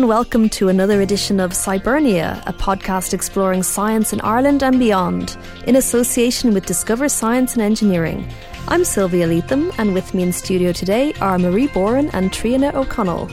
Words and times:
and 0.00 0.08
welcome 0.08 0.48
to 0.48 0.70
another 0.70 1.02
edition 1.02 1.38
of 1.38 1.50
Scibernia, 1.50 2.42
a 2.46 2.54
podcast 2.54 3.12
exploring 3.12 3.62
science 3.62 4.14
in 4.14 4.20
Ireland 4.22 4.62
and 4.62 4.78
beyond, 4.78 5.36
in 5.66 5.76
association 5.76 6.54
with 6.54 6.64
Discover 6.64 7.10
Science 7.10 7.52
and 7.52 7.60
Engineering. 7.60 8.26
I'm 8.68 8.82
Sylvia 8.82 9.26
Leatham, 9.26 9.70
and 9.76 9.92
with 9.92 10.14
me 10.14 10.22
in 10.22 10.32
studio 10.32 10.72
today 10.72 11.12
are 11.20 11.38
Marie 11.38 11.68
Boran 11.68 12.08
and 12.14 12.30
Triona 12.30 12.72
O'Connell. 12.72 13.30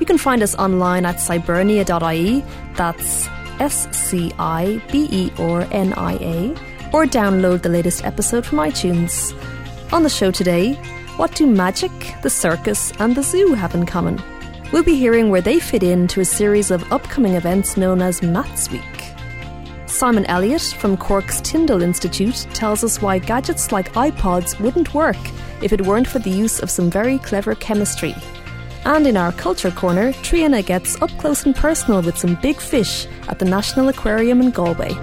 You 0.00 0.04
can 0.04 0.18
find 0.18 0.42
us 0.42 0.54
online 0.56 1.06
at 1.06 1.16
scibernia.ie, 1.16 2.44
that's 2.74 3.26
S 3.58 3.88
C 3.96 4.34
I 4.38 4.82
B 4.92 5.08
E 5.10 5.32
or 5.38 5.62
N 5.72 5.94
I 5.94 6.16
A, 6.16 6.50
or 6.92 7.06
download 7.06 7.62
the 7.62 7.70
latest 7.70 8.04
episode 8.04 8.44
from 8.44 8.58
iTunes. 8.58 9.32
On 9.94 10.02
the 10.02 10.10
show 10.10 10.30
today, 10.30 10.74
what 11.16 11.34
do 11.34 11.46
magic, 11.46 11.90
the 12.20 12.28
circus, 12.28 12.92
and 12.98 13.14
the 13.14 13.22
zoo 13.22 13.54
have 13.54 13.74
in 13.74 13.86
common? 13.86 14.22
We'll 14.72 14.82
be 14.82 14.96
hearing 14.96 15.28
where 15.28 15.42
they 15.42 15.60
fit 15.60 15.82
into 15.82 16.22
a 16.22 16.24
series 16.24 16.70
of 16.70 16.90
upcoming 16.90 17.34
events 17.34 17.76
known 17.76 18.00
as 18.00 18.22
Maths 18.22 18.70
Week. 18.70 18.82
Simon 19.84 20.24
Elliott 20.24 20.62
from 20.78 20.96
Cork's 20.96 21.42
Tyndall 21.42 21.82
Institute 21.82 22.46
tells 22.54 22.82
us 22.82 23.02
why 23.02 23.18
gadgets 23.18 23.70
like 23.70 23.92
iPods 23.92 24.58
wouldn't 24.58 24.94
work 24.94 25.18
if 25.60 25.74
it 25.74 25.82
weren't 25.82 26.08
for 26.08 26.20
the 26.20 26.30
use 26.30 26.58
of 26.58 26.70
some 26.70 26.90
very 26.90 27.18
clever 27.18 27.54
chemistry. 27.54 28.14
And 28.86 29.06
in 29.06 29.18
our 29.18 29.32
Culture 29.32 29.70
Corner, 29.70 30.14
Triona 30.24 30.64
gets 30.64 31.00
up 31.02 31.10
close 31.18 31.44
and 31.44 31.54
personal 31.54 32.00
with 32.00 32.16
some 32.16 32.38
big 32.40 32.56
fish 32.56 33.06
at 33.28 33.38
the 33.38 33.44
National 33.44 33.90
Aquarium 33.90 34.40
in 34.40 34.52
Galway. 34.52 34.94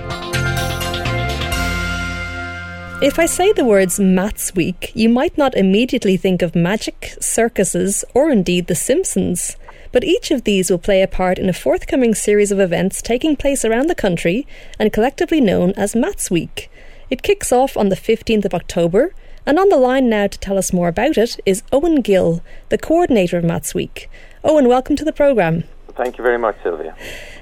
If 3.02 3.18
I 3.18 3.28
say 3.28 3.54
the 3.54 3.64
words 3.64 3.98
Maths 3.98 4.54
Week, 4.56 4.92
you 4.94 5.08
might 5.08 5.38
not 5.38 5.56
immediately 5.56 6.18
think 6.18 6.42
of 6.42 6.54
magic, 6.54 7.14
circuses, 7.22 8.04
or 8.14 8.30
indeed 8.30 8.68
The 8.68 8.76
Simpsons. 8.76 9.56
But 9.92 10.04
each 10.04 10.30
of 10.30 10.44
these 10.44 10.70
will 10.70 10.78
play 10.78 11.02
a 11.02 11.08
part 11.08 11.40
in 11.40 11.50
a 11.50 11.54
forthcoming 11.54 12.14
series 12.14 12.52
of 12.52 12.60
events 12.60 13.02
taking 13.02 13.36
place 13.36 13.66
around 13.66 13.88
the 13.88 13.96
country 13.96 14.46
and 14.78 14.94
collectively 14.94 15.42
known 15.42 15.72
as 15.76 15.96
Maths 15.96 16.30
Week. 16.30 16.70
It 17.10 17.24
kicks 17.24 17.52
off 17.52 17.76
on 17.76 17.90
the 17.90 17.96
15th 17.96 18.46
of 18.46 18.54
October, 18.54 19.14
and 19.46 19.58
on 19.58 19.70
the 19.70 19.78
line 19.78 20.10
now 20.10 20.28
to 20.28 20.38
tell 20.38 20.60
us 20.60 20.72
more 20.72 20.90
about 20.90 21.18
it 21.18 21.40
is 21.44 21.64
Owen 21.72 22.02
Gill, 22.02 22.44
the 22.70 22.78
coordinator 22.78 23.38
of 23.38 23.44
Maths 23.44 23.74
Week. 23.74 24.10
Owen, 24.44 24.68
welcome 24.68 24.96
to 24.96 25.06
the 25.06 25.12
programme. 25.12 25.64
Thank 25.98 26.20
you 26.20 26.24
very 26.24 26.38
much, 26.38 26.56
Sylvia. 26.62 26.96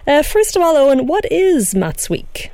Uh, 0.07 0.23
first 0.23 0.55
of 0.55 0.61
all, 0.61 0.77
Owen, 0.77 1.05
what 1.05 1.29
is 1.29 1.75
Maths 1.75 2.09
Week? 2.09 2.49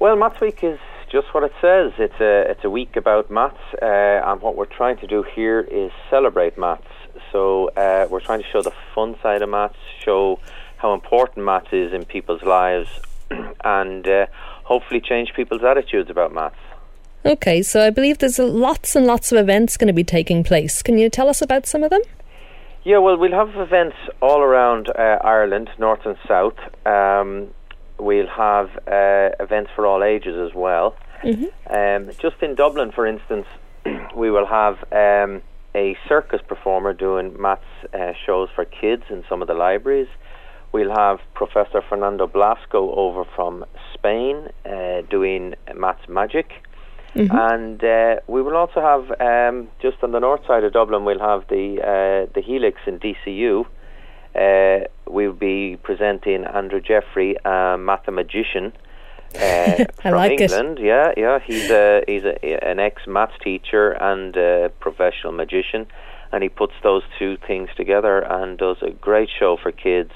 Well, 0.00 0.16
Maths 0.16 0.40
Week 0.40 0.58
is 0.64 0.78
just 1.10 1.32
what 1.32 1.44
it 1.44 1.52
says. 1.60 1.92
It's 1.98 2.20
a 2.20 2.50
it's 2.50 2.64
a 2.64 2.70
week 2.70 2.96
about 2.96 3.30
maths, 3.30 3.58
uh, 3.80 3.86
and 3.86 4.40
what 4.40 4.56
we're 4.56 4.66
trying 4.66 4.96
to 4.98 5.06
do 5.06 5.22
here 5.22 5.60
is 5.60 5.90
celebrate 6.08 6.58
maths. 6.58 6.86
So 7.32 7.68
uh, 7.68 8.06
we're 8.10 8.20
trying 8.20 8.42
to 8.42 8.48
show 8.48 8.62
the 8.62 8.72
fun 8.94 9.16
side 9.22 9.42
of 9.42 9.48
maths, 9.48 9.76
show 10.04 10.38
how 10.76 10.94
important 10.94 11.44
maths 11.44 11.72
is 11.72 11.92
in 11.92 12.04
people's 12.04 12.42
lives, 12.42 12.88
and 13.64 14.06
uh, 14.06 14.26
hopefully 14.64 15.00
change 15.00 15.32
people's 15.34 15.62
attitudes 15.62 16.10
about 16.10 16.32
maths. 16.32 16.56
Okay, 17.24 17.62
so 17.62 17.86
I 17.86 17.90
believe 17.90 18.18
there's 18.18 18.38
lots 18.38 18.96
and 18.96 19.06
lots 19.06 19.30
of 19.30 19.38
events 19.38 19.76
going 19.76 19.88
to 19.88 19.92
be 19.92 20.04
taking 20.04 20.42
place. 20.42 20.82
Can 20.82 20.96
you 20.96 21.10
tell 21.10 21.28
us 21.28 21.42
about 21.42 21.66
some 21.66 21.82
of 21.82 21.90
them? 21.90 22.00
Yeah, 22.82 22.98
well, 22.98 23.18
we'll 23.18 23.32
have 23.32 23.54
events 23.56 23.96
all 24.22 24.40
around 24.40 24.88
uh, 24.88 25.18
Ireland, 25.22 25.68
north 25.78 26.06
and 26.06 26.16
south. 26.26 26.56
Um, 26.86 27.48
we'll 27.98 28.26
have 28.26 28.70
uh, 28.88 29.36
events 29.38 29.70
for 29.76 29.86
all 29.86 30.02
ages 30.02 30.34
as 30.34 30.54
well. 30.54 30.96
Mm-hmm. 31.22 32.08
Um, 32.08 32.14
just 32.18 32.42
in 32.42 32.54
Dublin, 32.54 32.90
for 32.90 33.06
instance, 33.06 33.46
we 34.16 34.30
will 34.30 34.46
have 34.46 34.78
um, 34.92 35.42
a 35.74 35.96
circus 36.08 36.40
performer 36.46 36.92
doing 36.92 37.40
maths 37.40 37.62
uh, 37.94 38.12
shows 38.26 38.48
for 38.54 38.64
kids 38.64 39.04
in 39.10 39.24
some 39.28 39.42
of 39.42 39.48
the 39.48 39.54
libraries. 39.54 40.08
We'll 40.72 40.94
have 40.96 41.18
Professor 41.34 41.82
Fernando 41.88 42.26
Blasco 42.26 42.94
over 42.94 43.24
from 43.34 43.64
Spain 43.94 44.48
uh, 44.64 45.02
doing 45.10 45.54
maths 45.74 46.08
magic. 46.08 46.50
Mm-hmm. 47.14 47.36
And 47.36 47.82
uh, 47.82 48.20
we 48.28 48.40
will 48.40 48.56
also 48.56 48.80
have, 48.80 49.10
um, 49.20 49.68
just 49.82 49.96
on 50.02 50.12
the 50.12 50.20
north 50.20 50.46
side 50.46 50.62
of 50.62 50.72
Dublin, 50.72 51.04
we'll 51.04 51.18
have 51.18 51.48
the 51.48 51.80
uh, 51.82 52.32
the 52.32 52.40
Helix 52.40 52.78
in 52.86 53.00
DCU, 53.00 53.66
uh, 54.34 54.86
we'll 55.08 55.32
be 55.32 55.76
presenting 55.82 56.44
Andrew 56.44 56.80
Jeffrey, 56.80 57.36
a 57.44 57.76
mathemagician 57.76 58.72
uh, 59.34 59.84
from 60.02 60.14
like 60.14 60.40
England. 60.40 60.78
It. 60.78 60.84
Yeah, 60.84 61.12
yeah, 61.16 61.38
he's 61.40 61.70
a 61.70 62.02
he's 62.06 62.24
a, 62.24 62.64
an 62.64 62.78
ex 62.78 63.06
maths 63.06 63.34
teacher 63.42 63.90
and 63.90 64.36
a 64.36 64.70
professional 64.80 65.32
magician, 65.32 65.86
and 66.32 66.42
he 66.42 66.48
puts 66.48 66.74
those 66.82 67.02
two 67.18 67.36
things 67.46 67.68
together 67.76 68.20
and 68.20 68.58
does 68.58 68.78
a 68.82 68.90
great 68.90 69.28
show 69.38 69.56
for 69.56 69.72
kids. 69.72 70.12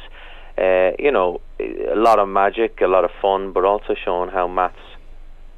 Uh, 0.57 0.93
you 0.99 1.11
know, 1.11 1.41
a 1.59 1.97
lot 1.97 2.19
of 2.19 2.29
magic, 2.29 2.81
a 2.81 2.87
lot 2.87 3.05
of 3.05 3.11
fun, 3.21 3.53
but 3.53 3.65
also 3.65 3.95
showing 4.05 4.31
how 4.31 4.47
maths 4.47 4.79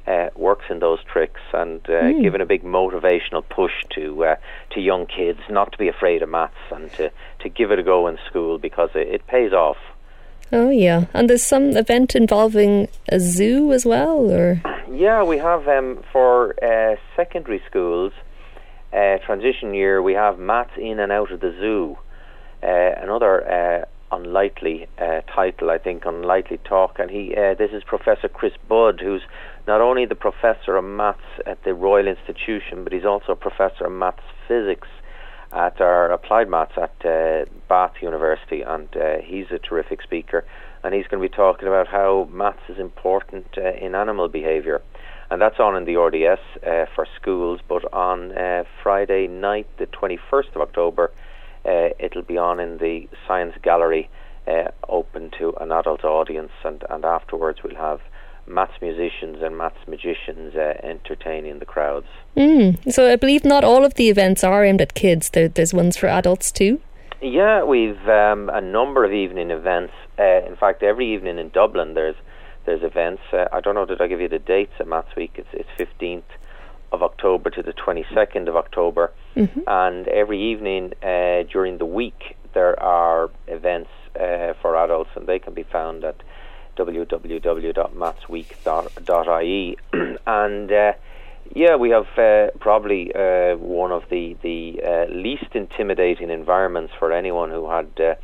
uh, 0.07 0.29
works 0.35 0.65
in 0.69 0.79
those 0.79 0.99
tricks 1.03 1.41
and 1.53 1.81
uh, 1.85 2.03
mm. 2.03 2.21
giving 2.21 2.41
a 2.41 2.45
big 2.45 2.63
motivational 2.63 3.47
push 3.47 3.73
to 3.89 4.23
uh, 4.23 4.35
to 4.71 4.79
young 4.79 5.05
kids 5.05 5.39
not 5.49 5.71
to 5.71 5.77
be 5.77 5.87
afraid 5.87 6.21
of 6.21 6.29
maths 6.29 6.55
and 6.71 6.91
to, 6.93 7.11
to 7.39 7.49
give 7.49 7.71
it 7.71 7.79
a 7.79 7.83
go 7.83 8.07
in 8.07 8.17
school 8.27 8.57
because 8.57 8.89
it, 8.95 9.07
it 9.07 9.27
pays 9.27 9.51
off. 9.51 9.77
Oh 10.51 10.69
yeah, 10.69 11.05
and 11.13 11.29
there's 11.29 11.45
some 11.45 11.75
event 11.75 12.15
involving 12.15 12.87
a 13.09 13.19
zoo 13.19 13.73
as 13.73 13.85
well, 13.85 14.31
or 14.31 14.61
yeah, 14.89 15.23
we 15.23 15.37
have 15.37 15.67
um, 15.67 16.03
for 16.11 16.55
uh, 16.63 16.95
secondary 17.15 17.61
schools 17.69 18.13
uh, 18.93 19.17
transition 19.25 19.73
year. 19.73 20.01
We 20.01 20.13
have 20.13 20.39
maths 20.39 20.71
in 20.77 20.99
and 20.99 21.11
out 21.11 21.31
of 21.31 21.41
the 21.41 21.51
zoo. 21.51 21.97
Uh, 22.63 23.01
another 23.03 23.85
unlikely 24.11 24.87
title, 24.97 25.69
I 25.69 25.77
think, 25.77 26.05
unlikely 26.05 26.59
talk, 26.63 26.97
and 26.97 27.11
he. 27.11 27.35
this 27.35 27.71
is 27.73 27.83
Professor 27.83 28.29
Chris 28.29 28.53
Budd, 28.69 29.01
who's 29.01 29.23
not 29.67 29.81
only 29.81 30.05
the 30.05 30.15
professor 30.15 30.77
of 30.77 30.85
maths 30.85 31.19
at 31.45 31.61
the 31.65 31.73
Royal 31.73 32.07
Institution, 32.07 32.85
but 32.85 32.93
he's 32.93 33.05
also 33.05 33.33
a 33.33 33.35
professor 33.35 33.85
of 33.85 33.91
maths 33.91 34.23
physics 34.47 34.87
at 35.51 35.79
our 35.81 36.11
applied 36.11 36.49
maths 36.49 36.77
at 36.77 37.05
uh, 37.05 37.45
Bath 37.69 37.95
University, 38.01 38.61
and 38.61 38.87
uh, 38.95 39.17
he's 39.23 39.47
a 39.51 39.59
terrific 39.59 40.01
speaker. 40.01 40.45
And 40.83 40.93
he's 40.93 41.07
going 41.07 41.21
to 41.21 41.29
be 41.29 41.35
talking 41.35 41.67
about 41.67 41.87
how 41.87 42.29
maths 42.31 42.69
is 42.69 42.77
important 42.79 43.57
uh, 43.57 43.73
in 43.73 43.95
animal 43.95 44.27
behaviour. 44.27 44.81
And 45.29 45.41
that's 45.41 45.59
on 45.59 45.75
in 45.75 45.85
the 45.85 45.97
RDS 45.97 46.39
uh, 46.63 46.85
for 46.95 47.05
schools, 47.19 47.59
but 47.67 47.91
on 47.93 48.31
uh, 48.31 48.63
Friday 48.83 49.27
night, 49.27 49.67
the 49.77 49.87
21st 49.87 50.55
of 50.55 50.61
October, 50.61 51.11
uh, 51.65 51.89
it'll 51.99 52.21
be 52.21 52.37
on 52.37 52.59
in 52.59 52.77
the 52.77 53.09
Science 53.27 53.55
Gallery, 53.61 54.09
open 54.87 55.29
to 55.37 55.53
an 55.59 55.73
adult 55.73 56.05
audience, 56.05 56.53
and, 56.63 56.81
and 56.89 57.03
afterwards 57.03 57.61
we'll 57.61 57.75
have 57.75 57.99
maths 58.47 58.81
musicians 58.81 59.41
and 59.41 59.57
maths 59.57 59.87
magicians 59.87 60.55
uh, 60.55 60.73
entertaining 60.83 61.59
the 61.59 61.65
crowds. 61.65 62.07
Mm. 62.35 62.91
So 62.91 63.11
I 63.11 63.15
believe 63.15 63.43
not 63.43 63.63
all 63.63 63.85
of 63.85 63.95
the 63.95 64.09
events 64.09 64.43
are 64.43 64.63
aimed 64.63 64.81
at 64.81 64.93
kids. 64.93 65.29
There, 65.29 65.47
there's 65.47 65.73
ones 65.73 65.97
for 65.97 66.07
adults 66.07 66.51
too. 66.51 66.79
Yeah, 67.21 67.63
we've 67.63 68.07
um, 68.07 68.49
a 68.53 68.61
number 68.61 69.03
of 69.03 69.11
evening 69.11 69.51
events. 69.51 69.93
Uh, 70.19 70.45
in 70.45 70.55
fact, 70.55 70.83
every 70.83 71.13
evening 71.13 71.39
in 71.39 71.49
Dublin 71.49 71.93
there's 71.93 72.15
there's 72.65 72.83
events. 72.83 73.21
Uh, 73.33 73.45
I 73.51 73.59
don't 73.59 73.75
know 73.75 73.85
did 73.85 74.01
I 74.01 74.07
give 74.07 74.21
you 74.21 74.29
the 74.29 74.39
dates 74.39 74.73
at 74.79 74.87
Maths 74.87 75.15
Week? 75.15 75.33
It's 75.35 75.49
it's 75.53 75.69
fifteenth 75.77 76.25
of 76.91 77.01
October 77.03 77.49
to 77.49 77.63
the 77.63 77.73
twenty 77.73 78.05
second 78.13 78.47
of 78.47 78.55
October, 78.55 79.11
mm-hmm. 79.35 79.61
and 79.67 80.07
every 80.07 80.41
evening 80.51 80.93
uh, 81.01 81.43
during 81.51 81.79
the 81.79 81.85
week 81.85 82.37
there 82.53 82.81
are 82.81 83.29
events 83.47 83.89
uh, 84.15 84.53
for 84.61 84.75
adults, 84.75 85.09
and 85.15 85.27
they 85.27 85.39
can 85.39 85.53
be 85.53 85.63
found 85.63 86.03
at 86.03 86.21
www.mathsweek.ie 86.77 89.77
and 90.27 90.71
uh, 90.71 90.93
yeah, 91.53 91.75
we 91.75 91.89
have 91.91 92.07
uh, 92.17 92.49
probably 92.59 93.13
uh, 93.13 93.55
one 93.57 93.91
of 93.91 94.03
the 94.09 94.35
the 94.41 94.81
uh, 94.83 95.05
least 95.11 95.53
intimidating 95.53 96.29
environments 96.29 96.93
for 96.97 97.11
anyone 97.11 97.51
who 97.51 97.69
had 97.69 97.89
uh, 97.99 98.15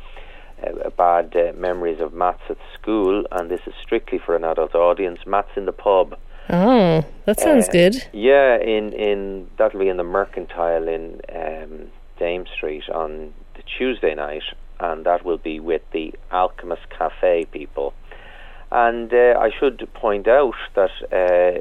bad 0.96 1.34
uh, 1.36 1.52
memories 1.56 2.00
of 2.00 2.12
maths 2.12 2.42
at 2.48 2.58
school, 2.74 3.24
and 3.32 3.50
this 3.50 3.60
is 3.66 3.74
strictly 3.82 4.18
for 4.18 4.36
an 4.36 4.44
adult 4.44 4.74
audience. 4.74 5.20
Maths 5.26 5.56
in 5.56 5.66
the 5.66 5.72
pub. 5.72 6.18
Oh, 6.50 7.04
that 7.24 7.40
sounds 7.40 7.68
good. 7.68 7.96
Yeah, 8.12 8.58
in 8.58 8.92
in 8.92 9.48
that'll 9.56 9.80
be 9.80 9.88
in 9.88 9.96
the 9.96 10.04
Mercantile 10.04 10.88
in 10.88 11.20
um, 11.34 11.90
Dame 12.18 12.46
Street 12.54 12.88
on 12.90 13.32
the 13.54 13.62
Tuesday 13.62 14.14
night, 14.14 14.42
and 14.80 15.06
that 15.06 15.24
will 15.24 15.38
be 15.38 15.60
with 15.60 15.82
the 15.92 16.14
Alchemist 16.30 16.90
Cafe 16.90 17.46
people. 17.46 17.94
And 18.72 19.12
uh, 19.12 19.38
I 19.38 19.50
should 19.58 19.88
point 19.94 20.26
out 20.26 20.54
that 20.74 20.90
uh, 21.12 21.60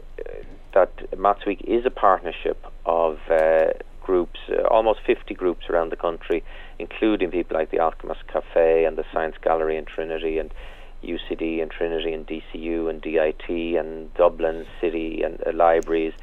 that 0.74 1.18
Maths 1.18 1.46
Week 1.46 1.62
is 1.66 1.86
a 1.86 1.92
partnership 1.92 2.66
of 2.86 3.20
uh, 3.30 3.74
groups, 4.02 4.40
uh, 4.50 4.64
almost 4.68 5.00
50 5.06 5.34
groups 5.36 5.70
around 5.70 5.92
the 5.92 5.96
country, 5.96 6.44
including 6.80 7.32
people 7.32 7.56
like 7.58 7.72
the 7.72 7.80
Alchemist 7.80 8.28
Cafe 8.28 8.86
and 8.86 8.98
the 8.98 9.06
Science 9.14 9.36
Gallery 9.42 9.78
in 9.78 9.86
Trinity 9.86 10.40
and 10.40 10.54
UCD 11.04 11.62
and 11.62 11.70
Trinity 11.70 12.14
and 12.14 12.26
DCU 12.26 12.90
and 12.90 13.02
DIT 13.02 13.78
and 13.80 14.14
Dublin 14.16 14.66
City 14.82 15.22
and 15.24 15.42
uh, 15.46 15.52
libraries. 15.54 16.14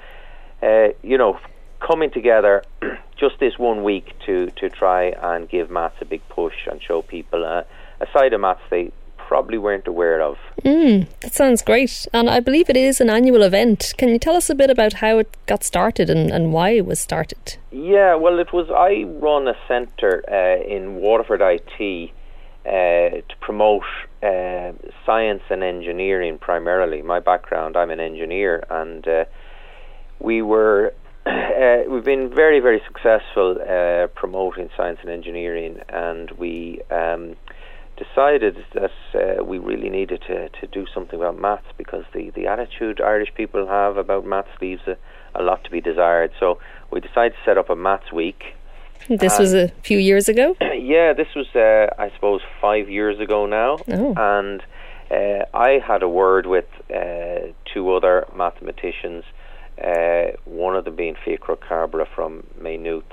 Uh, 0.62 0.88
you 1.02 1.16
know, 1.16 1.38
coming 1.80 2.10
together 2.10 2.62
just 3.18 3.38
this 3.40 3.58
one 3.58 3.82
week 3.82 4.14
to, 4.26 4.50
to 4.56 4.68
try 4.68 5.04
and 5.22 5.48
give 5.48 5.70
maths 5.70 5.96
a 6.00 6.04
big 6.04 6.26
push 6.28 6.66
and 6.70 6.82
show 6.82 7.02
people 7.02 7.44
a 7.44 7.64
side 8.12 8.32
of 8.32 8.40
maths 8.40 8.62
they 8.70 8.90
probably 9.30 9.58
weren't 9.58 9.86
aware 9.86 10.20
of. 10.20 10.36
Mm, 10.64 11.06
that 11.20 11.32
sounds 11.32 11.62
great. 11.62 12.08
And 12.12 12.28
I 12.28 12.40
believe 12.40 12.68
it 12.68 12.76
is 12.76 13.00
an 13.00 13.08
annual 13.08 13.42
event. 13.42 13.94
Can 13.96 14.08
you 14.08 14.18
tell 14.18 14.34
us 14.34 14.50
a 14.50 14.56
bit 14.56 14.70
about 14.70 14.94
how 14.94 15.18
it 15.18 15.28
got 15.46 15.62
started 15.62 16.10
and, 16.10 16.32
and 16.32 16.52
why 16.52 16.70
it 16.70 16.84
was 16.84 16.98
started? 16.98 17.56
Yeah, 17.70 18.16
well, 18.16 18.40
it 18.40 18.52
was. 18.52 18.66
I 18.70 19.04
run 19.04 19.46
a 19.46 19.54
centre 19.68 20.24
uh, 20.28 20.60
in 20.76 20.96
Waterford 20.96 21.42
IT 21.42 22.10
uh, 22.66 23.22
to 23.30 23.34
promote 23.40 23.84
uh, 24.20 24.72
science 25.06 25.44
and 25.48 25.62
engineering 25.62 26.36
primarily. 26.36 27.00
My 27.00 27.20
background, 27.20 27.76
I'm 27.76 27.90
an 27.90 28.00
engineer, 28.00 28.64
and 28.68 29.06
uh, 29.06 29.24
we 30.18 30.42
were. 30.42 30.92
Uh, 31.60 31.82
we've 31.90 32.04
been 32.04 32.30
very, 32.34 32.58
very 32.58 32.80
successful 32.86 33.58
uh, 33.60 34.06
promoting 34.20 34.70
science 34.78 34.98
and 35.02 35.10
engineering, 35.10 35.78
and 35.90 36.30
we 36.32 36.80
um, 36.90 37.36
decided 38.00 38.64
that 38.74 38.90
uh, 39.14 39.44
we 39.44 39.58
really 39.58 39.90
needed 39.90 40.22
to, 40.26 40.48
to 40.48 40.66
do 40.66 40.86
something 40.92 41.18
about 41.18 41.38
maths 41.38 41.66
because 41.76 42.04
the, 42.14 42.30
the 42.30 42.46
attitude 42.46 43.00
Irish 43.00 43.32
people 43.34 43.66
have 43.66 43.96
about 43.96 44.24
maths 44.24 44.50
leaves 44.60 44.82
a, 44.86 44.96
a 45.34 45.42
lot 45.42 45.64
to 45.64 45.70
be 45.70 45.80
desired. 45.80 46.32
So 46.40 46.58
we 46.90 47.00
decided 47.00 47.32
to 47.32 47.38
set 47.44 47.58
up 47.58 47.70
a 47.70 47.76
maths 47.76 48.12
week. 48.12 48.54
This 49.08 49.38
was 49.38 49.54
a 49.54 49.68
few 49.82 49.98
years 49.98 50.28
ago? 50.28 50.56
yeah, 50.60 51.12
this 51.12 51.28
was, 51.34 51.46
uh, 51.54 51.92
I 51.98 52.10
suppose, 52.14 52.42
five 52.60 52.88
years 52.88 53.18
ago 53.18 53.46
now. 53.46 53.78
Oh. 53.88 54.14
And 54.16 54.62
uh, 55.10 55.44
I 55.54 55.80
had 55.84 56.02
a 56.02 56.08
word 56.08 56.46
with 56.46 56.66
uh, 56.94 57.52
two 57.72 57.94
other 57.94 58.26
mathematicians, 58.34 59.24
uh, 59.82 60.36
one 60.44 60.76
of 60.76 60.84
them 60.84 60.96
being 60.96 61.16
Fiacre 61.24 61.52
Ó 61.52 61.56
Cairbre 61.56 62.06
from 62.14 62.44
Maynooth 62.60 63.12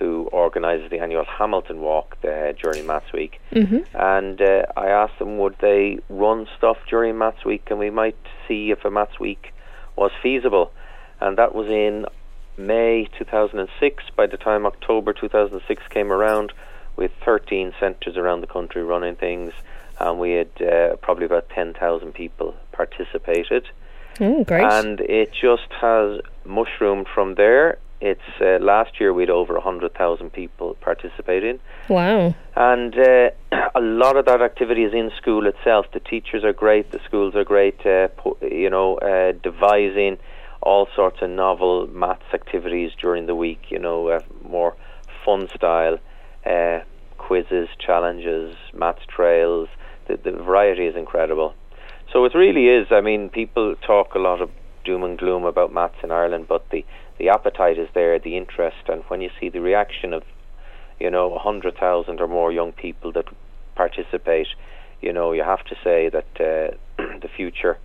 who 0.00 0.28
organises 0.32 0.90
the 0.90 0.98
annual 0.98 1.24
Hamilton 1.24 1.80
Walk 1.80 2.16
uh, 2.24 2.52
during 2.60 2.86
Maths 2.86 3.12
Week. 3.12 3.40
Mm-hmm. 3.52 3.78
And 3.94 4.40
uh, 4.40 4.64
I 4.76 4.88
asked 4.88 5.18
them 5.18 5.38
would 5.38 5.56
they 5.60 5.98
run 6.08 6.48
stuff 6.56 6.78
during 6.88 7.18
Maths 7.18 7.44
Week 7.44 7.62
and 7.70 7.78
we 7.78 7.90
might 7.90 8.16
see 8.48 8.72
if 8.72 8.84
a 8.84 8.90
Maths 8.90 9.20
Week 9.20 9.52
was 9.96 10.10
feasible. 10.22 10.72
And 11.20 11.36
that 11.36 11.54
was 11.54 11.68
in 11.68 12.06
May 12.56 13.08
2006. 13.18 14.04
By 14.16 14.26
the 14.26 14.38
time 14.38 14.64
October 14.64 15.12
2006 15.12 15.82
came 15.90 16.10
around, 16.10 16.52
with 16.96 17.10
13 17.24 17.72
centres 17.80 18.16
around 18.16 18.42
the 18.42 18.46
country 18.46 18.82
running 18.82 19.16
things, 19.16 19.52
and 19.98 20.18
we 20.20 20.32
had 20.32 20.50
uh, 20.60 20.96
probably 20.96 21.24
about 21.24 21.48
10,000 21.50 22.12
people 22.12 22.54
participated. 22.72 23.68
Great. 24.18 24.50
And 24.50 25.00
it 25.00 25.32
just 25.32 25.72
has 25.80 26.20
mushroomed 26.44 27.06
from 27.08 27.36
there 27.36 27.78
it's 28.00 28.20
uh, 28.40 28.58
last 28.64 28.98
year 29.00 29.12
we 29.12 29.22
had 29.22 29.30
over 29.30 29.54
100,000 29.54 30.30
people 30.32 30.74
participating. 30.80 31.60
Wow. 31.88 32.34
And 32.56 32.98
uh, 32.98 33.30
a 33.74 33.80
lot 33.80 34.16
of 34.16 34.24
that 34.26 34.40
activity 34.42 34.84
is 34.84 34.92
in 34.94 35.10
school 35.16 35.46
itself. 35.46 35.86
The 35.92 36.00
teachers 36.00 36.44
are 36.44 36.52
great, 36.52 36.92
the 36.92 37.00
schools 37.06 37.34
are 37.34 37.44
great, 37.44 37.84
uh, 37.84 38.08
you 38.42 38.70
know, 38.70 38.96
uh, 38.96 39.32
devising 39.42 40.18
all 40.62 40.88
sorts 40.94 41.22
of 41.22 41.30
novel 41.30 41.86
maths 41.88 42.34
activities 42.34 42.92
during 43.00 43.26
the 43.26 43.34
week, 43.34 43.60
you 43.70 43.78
know, 43.78 44.08
uh, 44.08 44.20
more 44.46 44.76
fun 45.24 45.48
style 45.54 45.98
uh, 46.46 46.80
quizzes, 47.18 47.68
challenges, 47.78 48.56
maths 48.72 49.02
trails. 49.08 49.68
The, 50.08 50.16
the 50.16 50.32
variety 50.32 50.86
is 50.86 50.96
incredible. 50.96 51.54
So 52.12 52.24
it 52.24 52.34
really 52.34 52.66
is. 52.66 52.88
I 52.90 53.00
mean, 53.00 53.28
people 53.28 53.76
talk 53.76 54.14
a 54.14 54.18
lot 54.18 54.40
of 54.40 54.50
doom 54.84 55.04
and 55.04 55.18
gloom 55.18 55.44
about 55.44 55.72
maths 55.72 56.02
in 56.02 56.10
Ireland, 56.10 56.46
but 56.48 56.68
the 56.70 56.84
the 57.20 57.28
appetite 57.28 57.78
is 57.78 57.88
there, 57.92 58.18
the 58.18 58.36
interest, 58.38 58.88
and 58.88 59.02
when 59.08 59.20
you 59.20 59.28
see 59.38 59.50
the 59.50 59.60
reaction 59.60 60.14
of, 60.14 60.22
you 60.98 61.10
know, 61.10 61.34
a 61.34 61.38
hundred 61.38 61.76
thousand 61.76 62.18
or 62.18 62.26
more 62.26 62.50
young 62.50 62.72
people 62.72 63.12
that 63.12 63.26
participate, 63.74 64.48
you 65.02 65.12
know, 65.12 65.32
you 65.32 65.42
have 65.42 65.62
to 65.64 65.76
say 65.84 66.08
that 66.08 66.30
uh, 66.40 66.74
the 67.20 67.28
future 67.28 67.76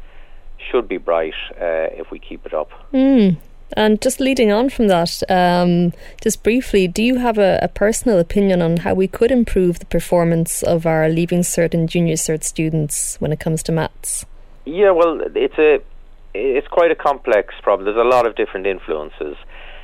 should 0.72 0.88
be 0.88 0.98
bright 0.98 1.34
uh, 1.52 1.92
if 2.00 2.12
we 2.12 2.18
keep 2.18 2.46
it 2.46 2.54
up. 2.54 2.70
Mm. 2.94 3.36
And 3.76 4.02
just 4.02 4.22
leading 4.22 4.54
on 4.54 4.70
from 4.70 4.88
that, 4.88 5.22
um, 5.30 5.92
just 6.22 6.42
briefly, 6.42 6.88
do 6.88 7.04
you 7.04 7.18
have 7.18 7.38
a, 7.38 7.60
a, 7.62 7.68
personal 7.68 8.20
opinion 8.20 8.62
on 8.62 8.78
how 8.78 8.94
we 8.94 9.08
could 9.08 9.32
improve 9.32 9.80
the 9.80 9.86
performance 9.88 10.64
of 10.64 10.86
our 10.86 11.10
Leaving 11.10 11.42
Cert 11.42 11.74
and 11.74 11.90
Junior 11.90 12.16
Cert 12.16 12.44
students 12.44 13.18
when 13.20 13.34
it 13.34 13.40
comes 13.42 13.64
to 13.64 13.74
maths? 13.74 14.26
Yeah, 14.66 14.92
well, 14.92 15.20
it's 15.36 15.58
a 15.58 15.82
it's 16.36 16.68
quite 16.68 16.92
a 16.92 16.96
complex 16.96 17.54
problem. 17.64 17.86
There's 17.86 18.06
a 18.06 18.08
lot 18.08 18.28
of 18.28 18.36
different 18.36 18.68
influences. 18.68 19.38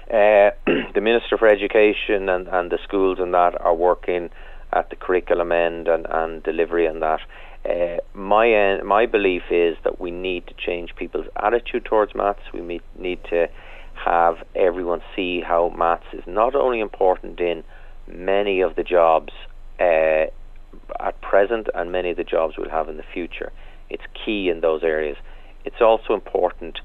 Uh, 0.09 0.51
the 0.93 1.01
Minister 1.01 1.37
for 1.37 1.47
Education 1.47 2.27
and, 2.27 2.47
and 2.47 2.71
the 2.71 2.79
schools 2.83 3.17
and 3.19 3.33
that 3.33 3.59
are 3.61 3.75
working 3.75 4.29
at 4.73 4.89
the 4.89 4.95
curriculum 4.95 5.51
end 5.51 5.87
and, 5.87 6.05
and 6.09 6.43
delivery 6.43 6.85
and 6.85 7.01
that. 7.01 7.21
Uh, 7.63 7.97
my 8.17 8.51
uh, 8.53 8.83
my 8.83 9.05
belief 9.05 9.43
is 9.51 9.77
that 9.83 10.01
we 10.01 10.09
need 10.09 10.47
to 10.47 10.53
change 10.53 10.95
people's 10.95 11.27
attitude 11.35 11.85
towards 11.85 12.15
maths. 12.15 12.41
We 12.53 12.61
need, 12.61 12.81
need 12.97 13.19
to 13.29 13.47
have 13.93 14.37
everyone 14.55 15.01
see 15.15 15.41
how 15.41 15.71
maths 15.77 16.07
is 16.11 16.23
not 16.25 16.55
only 16.55 16.79
important 16.79 17.39
in 17.39 17.63
many 18.07 18.61
of 18.61 18.75
the 18.75 18.83
jobs 18.83 19.31
uh, 19.79 20.25
at 20.99 21.21
present 21.21 21.67
and 21.75 21.91
many 21.91 22.09
of 22.09 22.17
the 22.17 22.23
jobs 22.23 22.55
we'll 22.57 22.69
have 22.69 22.89
in 22.89 22.97
the 22.97 23.05
future. 23.13 23.51
It's 23.89 24.03
key 24.25 24.49
in 24.49 24.61
those 24.61 24.83
areas 24.83 25.17
it's 25.65 25.81
also 25.81 26.13
important 26.13 26.79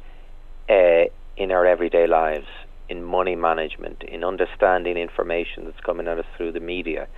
uh, 0.68 1.04
in 1.36 1.50
our 1.50 1.66
everyday 1.66 2.06
lives, 2.06 2.46
in 2.88 3.02
money 3.02 3.36
management, 3.36 4.02
in 4.02 4.24
understanding 4.24 4.96
information 4.96 5.64
that's 5.64 5.80
coming 5.80 6.06
at 6.08 6.18
us 6.18 6.24
through 6.36 6.52
the 6.52 6.60
media, 6.60 7.08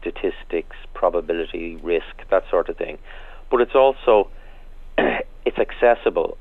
statistics, 0.00 0.76
probability, 0.92 1.76
risk, 1.76 2.28
that 2.30 2.44
sort 2.50 2.68
of 2.68 2.76
thing. 2.76 2.98
But 3.50 3.60
it's 3.60 3.74
also 3.74 4.28
it's 4.98 5.58
accessible. 5.58 6.36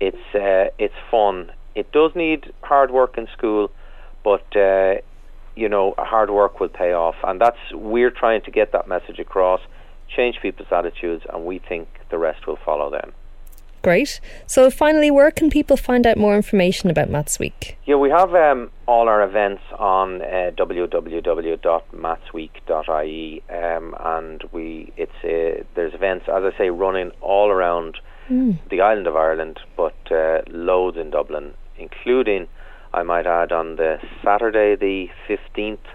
It's 0.00 0.34
uh, 0.34 0.70
it's 0.78 0.94
fun. 1.10 1.52
It 1.74 1.92
does 1.92 2.12
need 2.14 2.52
hard 2.62 2.90
work 2.90 3.16
in 3.18 3.26
school, 3.36 3.70
but 4.24 4.44
uh, 4.56 4.94
you 5.56 5.68
know 5.68 5.94
hard 5.98 6.30
work 6.30 6.60
will 6.60 6.68
pay 6.68 6.92
off, 6.92 7.16
and 7.24 7.40
that's 7.40 7.58
we're 7.72 8.10
trying 8.10 8.42
to 8.42 8.50
get 8.50 8.72
that 8.72 8.88
message 8.88 9.18
across, 9.18 9.60
change 10.14 10.36
people's 10.40 10.68
attitudes, 10.70 11.24
and 11.32 11.44
we 11.44 11.58
think 11.58 11.88
the 12.10 12.18
rest 12.18 12.46
will 12.46 12.58
follow 12.64 12.90
them. 12.90 13.12
Great. 13.82 14.20
So, 14.46 14.70
finally, 14.70 15.10
where 15.10 15.30
can 15.30 15.48
people 15.48 15.78
find 15.78 16.06
out 16.06 16.18
more 16.18 16.36
information 16.36 16.90
about 16.90 17.08
Maths 17.08 17.38
Week? 17.38 17.78
Yeah, 17.86 17.94
we 17.94 18.10
have 18.10 18.34
um, 18.34 18.70
all 18.86 19.08
our 19.08 19.22
events 19.22 19.62
on 19.78 20.20
uh, 20.20 20.50
www.mathsweek.ie, 20.54 23.42
um, 23.48 23.96
and 23.98 24.44
we 24.52 24.92
it's 24.98 25.24
uh, 25.24 25.64
there's 25.74 25.94
events, 25.94 26.28
as 26.28 26.44
I 26.44 26.52
say, 26.58 26.68
running 26.68 27.10
all 27.22 27.48
around 27.48 27.96
mm. 28.28 28.58
the 28.68 28.82
island 28.82 29.06
of 29.06 29.16
Ireland, 29.16 29.60
but 29.78 29.96
uh, 30.10 30.42
loads 30.48 30.98
in 30.98 31.08
Dublin, 31.08 31.54
including, 31.78 32.48
I 32.92 33.02
might 33.02 33.26
add, 33.26 33.50
on 33.50 33.76
the 33.76 33.98
Saturday, 34.22 34.76
the 34.76 35.08
fifteenth 35.26 35.86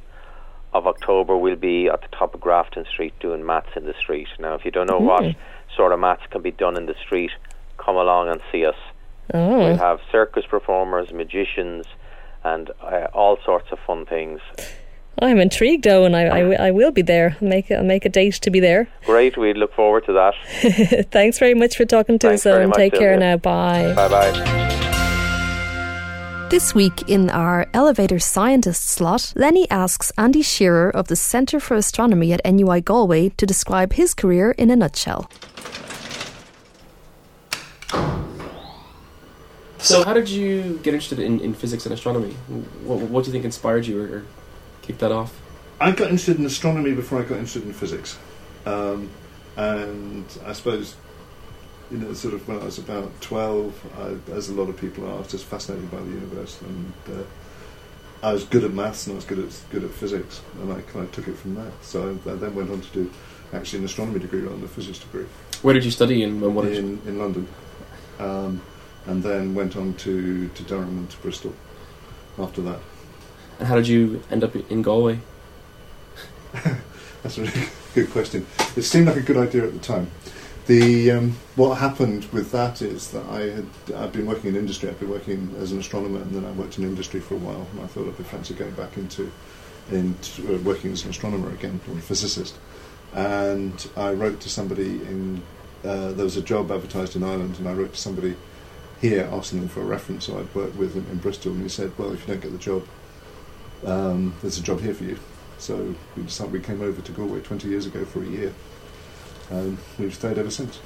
of 0.73 0.87
October, 0.87 1.37
we'll 1.37 1.55
be 1.55 1.87
at 1.87 2.01
the 2.01 2.07
top 2.07 2.33
of 2.33 2.41
Grafton 2.41 2.85
Street 2.91 3.13
doing 3.19 3.45
maths 3.45 3.69
in 3.75 3.85
the 3.85 3.93
street. 3.93 4.29
Now, 4.39 4.55
if 4.55 4.65
you 4.65 4.71
don't 4.71 4.87
know 4.87 4.99
mm. 4.99 5.05
what 5.05 5.35
sort 5.75 5.91
of 5.91 5.99
maths 5.99 6.25
can 6.31 6.41
be 6.41 6.49
done 6.49 6.77
in 6.77 6.87
the 6.87 6.95
street 7.05 7.29
come 7.85 7.95
along 7.95 8.29
and 8.29 8.41
see 8.51 8.65
us. 8.65 8.75
Oh. 9.33 9.69
We 9.69 9.77
have 9.77 9.99
circus 10.11 10.45
performers, 10.49 11.11
magicians, 11.13 11.85
and 12.43 12.71
uh, 12.81 13.07
all 13.13 13.37
sorts 13.45 13.67
of 13.71 13.79
fun 13.85 14.05
things. 14.05 14.41
I'm 15.19 15.39
intrigued, 15.39 15.85
though, 15.85 16.03
and 16.05 16.15
I, 16.15 16.23
I, 16.25 16.67
I, 16.67 16.71
will 16.71 16.91
be 16.91 17.01
there. 17.01 17.37
I'll 17.41 17.47
make, 17.47 17.71
I'll 17.71 17.83
make 17.83 18.03
a 18.03 18.09
date 18.09 18.33
to 18.33 18.51
be 18.51 18.59
there. 18.59 18.89
Great, 19.05 19.37
we 19.37 19.53
look 19.53 19.73
forward 19.73 20.05
to 20.07 20.13
that. 20.13 21.07
Thanks 21.11 21.39
very 21.39 21.53
much 21.53 21.77
for 21.77 21.85
talking 21.85 22.19
to 22.19 22.27
Thanks 22.27 22.45
us, 22.45 22.57
and 22.57 22.73
take 22.73 22.93
much, 22.93 22.99
care 22.99 23.17
now. 23.17 23.37
Bye. 23.37 23.93
Bye 23.95 24.09
bye. 24.09 24.65
This 26.49 26.75
week 26.75 27.09
in 27.09 27.29
our 27.29 27.67
Elevator 27.73 28.19
Scientist 28.19 28.87
slot, 28.89 29.33
Lenny 29.35 29.69
asks 29.71 30.11
Andy 30.17 30.41
Shearer 30.41 30.89
of 30.89 31.07
the 31.07 31.15
Centre 31.15 31.59
for 31.59 31.75
Astronomy 31.75 32.33
at 32.33 32.41
NUI 32.45 32.81
Galway 32.81 33.29
to 33.29 33.45
describe 33.45 33.93
his 33.93 34.13
career 34.13 34.51
in 34.51 34.69
a 34.69 34.75
nutshell. 34.75 35.29
So, 39.85 40.03
how 40.03 40.13
did 40.13 40.29
you 40.29 40.79
get 40.81 40.95
interested 40.95 41.19
in, 41.19 41.39
in 41.39 41.53
physics 41.53 41.85
and 41.85 41.93
astronomy? 41.93 42.33
What, 42.83 43.01
what 43.01 43.23
do 43.23 43.29
you 43.29 43.31
think 43.31 43.45
inspired 43.45 43.85
you 43.85 44.01
or, 44.01 44.05
or 44.05 44.23
kicked 44.81 44.99
that 44.99 45.11
off? 45.11 45.39
I 45.79 45.91
got 45.91 46.05
interested 46.09 46.39
in 46.39 46.45
astronomy 46.45 46.93
before 46.93 47.19
I 47.19 47.21
got 47.21 47.33
interested 47.33 47.63
in 47.63 47.73
physics. 47.73 48.17
Um, 48.65 49.09
and 49.57 50.25
I 50.43 50.53
suppose, 50.53 50.95
you 51.91 51.97
know, 51.99 52.13
sort 52.13 52.33
of 52.33 52.47
when 52.47 52.59
I 52.59 52.65
was 52.65 52.79
about 52.79 53.21
12, 53.21 54.21
I, 54.27 54.31
as 54.31 54.49
a 54.49 54.53
lot 54.53 54.69
of 54.69 54.77
people 54.77 55.05
are, 55.05 55.13
I 55.13 55.17
was 55.17 55.29
just 55.29 55.45
fascinated 55.45 55.91
by 55.91 55.99
the 55.99 56.09
universe. 56.09 56.59
And 56.61 56.93
uh, 57.11 57.23
I 58.23 58.33
was 58.33 58.43
good 58.43 58.63
at 58.63 58.73
maths 58.73 59.05
and 59.05 59.13
I 59.13 59.15
was 59.17 59.25
good 59.25 59.39
at, 59.39 59.63
good 59.69 59.83
at 59.83 59.91
physics. 59.91 60.41
And 60.61 60.73
I 60.73 60.81
kind 60.81 61.05
of 61.05 61.11
took 61.11 61.27
it 61.27 61.37
from 61.37 61.53
there. 61.53 61.71
So 61.83 62.17
I, 62.25 62.31
I 62.31 62.35
then 62.35 62.55
went 62.55 62.71
on 62.71 62.81
to 62.81 62.89
do 62.91 63.11
actually 63.53 63.79
an 63.79 63.85
astronomy 63.85 64.17
degree 64.17 64.41
rather 64.41 64.55
than 64.55 64.65
a 64.65 64.67
physics 64.67 64.97
degree. 64.97 65.27
Where 65.61 65.75
did 65.75 65.85
you 65.85 65.91
study 65.91 66.23
and 66.23 66.41
what? 66.41 66.65
In, 66.65 66.99
in 67.05 67.19
London. 67.19 67.47
Um, 68.17 68.61
and 69.07 69.23
then 69.23 69.53
went 69.53 69.75
on 69.75 69.93
to, 69.95 70.47
to 70.49 70.63
Durham 70.63 70.97
and 70.97 71.09
to 71.09 71.17
Bristol 71.17 71.53
after 72.39 72.61
that. 72.63 72.79
And 73.59 73.67
how 73.67 73.75
did 73.75 73.87
you 73.87 74.21
end 74.29 74.43
up 74.43 74.55
in 74.55 74.81
Galway? 74.81 75.19
that's 77.23 77.37
a 77.37 77.43
really 77.43 77.67
good 77.93 78.11
question. 78.11 78.45
It 78.75 78.83
seemed 78.83 79.07
like 79.07 79.17
a 79.17 79.21
good 79.21 79.37
idea 79.37 79.63
at 79.65 79.73
the 79.73 79.79
time. 79.79 80.11
The 80.67 81.11
um, 81.11 81.37
what 81.55 81.75
happened 81.75 82.25
with 82.33 82.51
that 82.51 82.81
is 82.81 83.11
that 83.11 83.23
I 83.27 83.41
had 83.41 83.65
I'd 83.95 84.11
been 84.11 84.25
working 84.25 84.49
in 84.49 84.55
industry. 84.55 84.89
I'd 84.89 84.99
been 84.99 85.11
working 85.11 85.55
as 85.59 85.71
an 85.71 85.79
astronomer, 85.79 86.19
and 86.21 86.31
then 86.31 86.43
I 86.43 86.51
worked 86.53 86.79
in 86.79 86.83
industry 86.83 87.19
for 87.19 87.35
a 87.35 87.37
while. 87.37 87.67
And 87.71 87.81
I 87.81 87.87
thought 87.87 88.07
I'd 88.07 88.17
be 88.17 88.23
fancy 88.23 88.55
going 88.55 88.71
back 88.71 88.97
into 88.97 89.31
into 89.91 90.55
uh, 90.55 90.57
working 90.59 90.91
as 90.91 91.03
an 91.03 91.11
astronomer 91.11 91.51
again, 91.51 91.79
or 91.87 91.97
a 91.97 92.01
physicist. 92.01 92.55
And 93.13 93.87
I 93.95 94.13
wrote 94.13 94.39
to 94.41 94.49
somebody 94.49 95.01
in. 95.03 95.43
Uh, 95.83 96.13
there 96.13 96.25
was 96.25 96.35
a 96.35 96.41
job 96.41 96.71
advertised 96.71 97.15
in 97.15 97.23
Ireland, 97.23 97.59
and 97.59 97.67
I 97.67 97.73
wrote 97.73 97.93
to 97.93 97.99
somebody 97.99 98.35
here 99.01 99.29
asking 99.31 99.59
them 99.59 99.69
for 99.69 99.81
a 99.81 99.85
reference. 99.85 100.25
So 100.25 100.39
I'd 100.39 100.53
worked 100.55 100.75
with 100.75 100.95
in, 100.95 101.05
in 101.11 101.17
Bristol, 101.17 101.53
and 101.53 101.61
he 101.61 101.69
said, 101.69 101.91
"Well, 101.97 102.13
if 102.13 102.21
you 102.21 102.33
don't 102.33 102.41
get 102.41 102.51
the 102.51 102.57
job, 102.57 102.85
um, 103.85 104.33
there's 104.41 104.57
a 104.57 104.63
job 104.63 104.81
here 104.81 104.93
for 104.93 105.03
you." 105.03 105.17
So 105.57 105.95
we 106.15 106.23
decided 106.23 106.53
we 106.53 106.59
came 106.59 106.81
over 106.81 107.01
to 107.01 107.11
Galway 107.11 107.39
20 107.39 107.69
years 107.69 107.85
ago 107.85 108.03
for 108.03 108.21
a 108.21 108.27
year 108.27 108.53
and 109.49 109.77
we've 109.97 110.13
stayed 110.13 110.37
ever 110.37 110.51
since. 110.51 110.77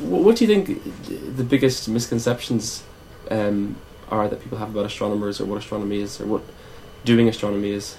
What 0.00 0.36
do 0.36 0.44
you 0.44 0.54
think 0.62 1.36
the 1.36 1.44
biggest 1.44 1.88
misconceptions 1.88 2.82
um, 3.30 3.76
are 4.10 4.28
that 4.28 4.42
people 4.42 4.58
have 4.58 4.70
about 4.70 4.86
astronomers 4.86 5.40
or 5.40 5.46
what 5.46 5.58
astronomy 5.58 6.00
is 6.00 6.20
or 6.20 6.26
what 6.26 6.42
doing 7.04 7.28
astronomy 7.28 7.70
is? 7.70 7.96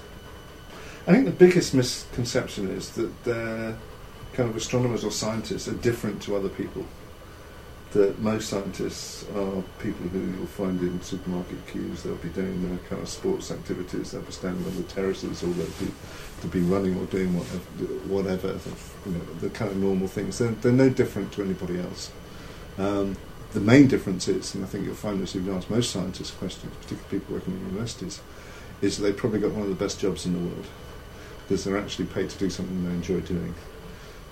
I 1.06 1.12
think 1.12 1.24
the 1.24 1.32
biggest 1.32 1.74
misconception 1.74 2.68
is 2.68 2.90
that 2.90 3.24
they're 3.24 3.76
kind 4.32 4.48
of 4.48 4.56
astronomers 4.56 5.04
or 5.04 5.10
scientists 5.10 5.66
are 5.66 5.74
different 5.74 6.22
to 6.22 6.36
other 6.36 6.48
people 6.48 6.86
that 7.92 8.20
most 8.20 8.48
scientists 8.48 9.24
are 9.34 9.62
people 9.80 10.06
who 10.08 10.20
you'll 10.20 10.46
find 10.46 10.80
in 10.80 11.00
supermarket 11.02 11.66
queues. 11.66 12.02
They'll 12.02 12.14
be 12.16 12.28
doing 12.28 12.68
their 12.68 12.78
kind 12.88 13.02
of 13.02 13.08
sports 13.08 13.50
activities. 13.50 14.12
They'll 14.12 14.22
be 14.22 14.32
standing 14.32 14.64
on 14.64 14.76
the 14.76 14.84
terraces, 14.84 15.42
or 15.42 15.48
they'll 15.48 15.66
be, 15.66 15.92
they'll 16.40 16.52
be 16.52 16.60
running 16.60 16.96
or 16.96 17.06
doing 17.06 17.36
whatever, 17.36 17.58
whatever 18.06 18.58
you 19.06 19.12
know, 19.12 19.24
the 19.40 19.50
kind 19.50 19.72
of 19.72 19.76
normal 19.78 20.06
things. 20.06 20.38
They're, 20.38 20.52
they're 20.52 20.72
no 20.72 20.88
different 20.88 21.32
to 21.32 21.42
anybody 21.42 21.80
else. 21.80 22.12
Um, 22.78 23.16
the 23.52 23.60
main 23.60 23.88
difference 23.88 24.28
is, 24.28 24.54
and 24.54 24.64
I 24.64 24.68
think 24.68 24.84
you'll 24.84 24.94
find 24.94 25.20
this 25.20 25.34
if 25.34 25.44
you 25.44 25.52
ask 25.52 25.68
most 25.68 25.90
scientists 25.90 26.30
questions, 26.30 26.72
particularly 26.76 27.18
people 27.18 27.34
working 27.34 27.54
in 27.54 27.66
universities, 27.66 28.20
is 28.80 28.98
they've 28.98 29.16
probably 29.16 29.40
got 29.40 29.50
one 29.50 29.62
of 29.62 29.68
the 29.68 29.74
best 29.74 29.98
jobs 29.98 30.24
in 30.26 30.34
the 30.34 30.38
world 30.38 30.66
because 31.42 31.64
they're 31.64 31.76
actually 31.76 32.06
paid 32.06 32.30
to 32.30 32.38
do 32.38 32.48
something 32.48 32.84
they 32.84 32.94
enjoy 32.94 33.20
doing 33.20 33.52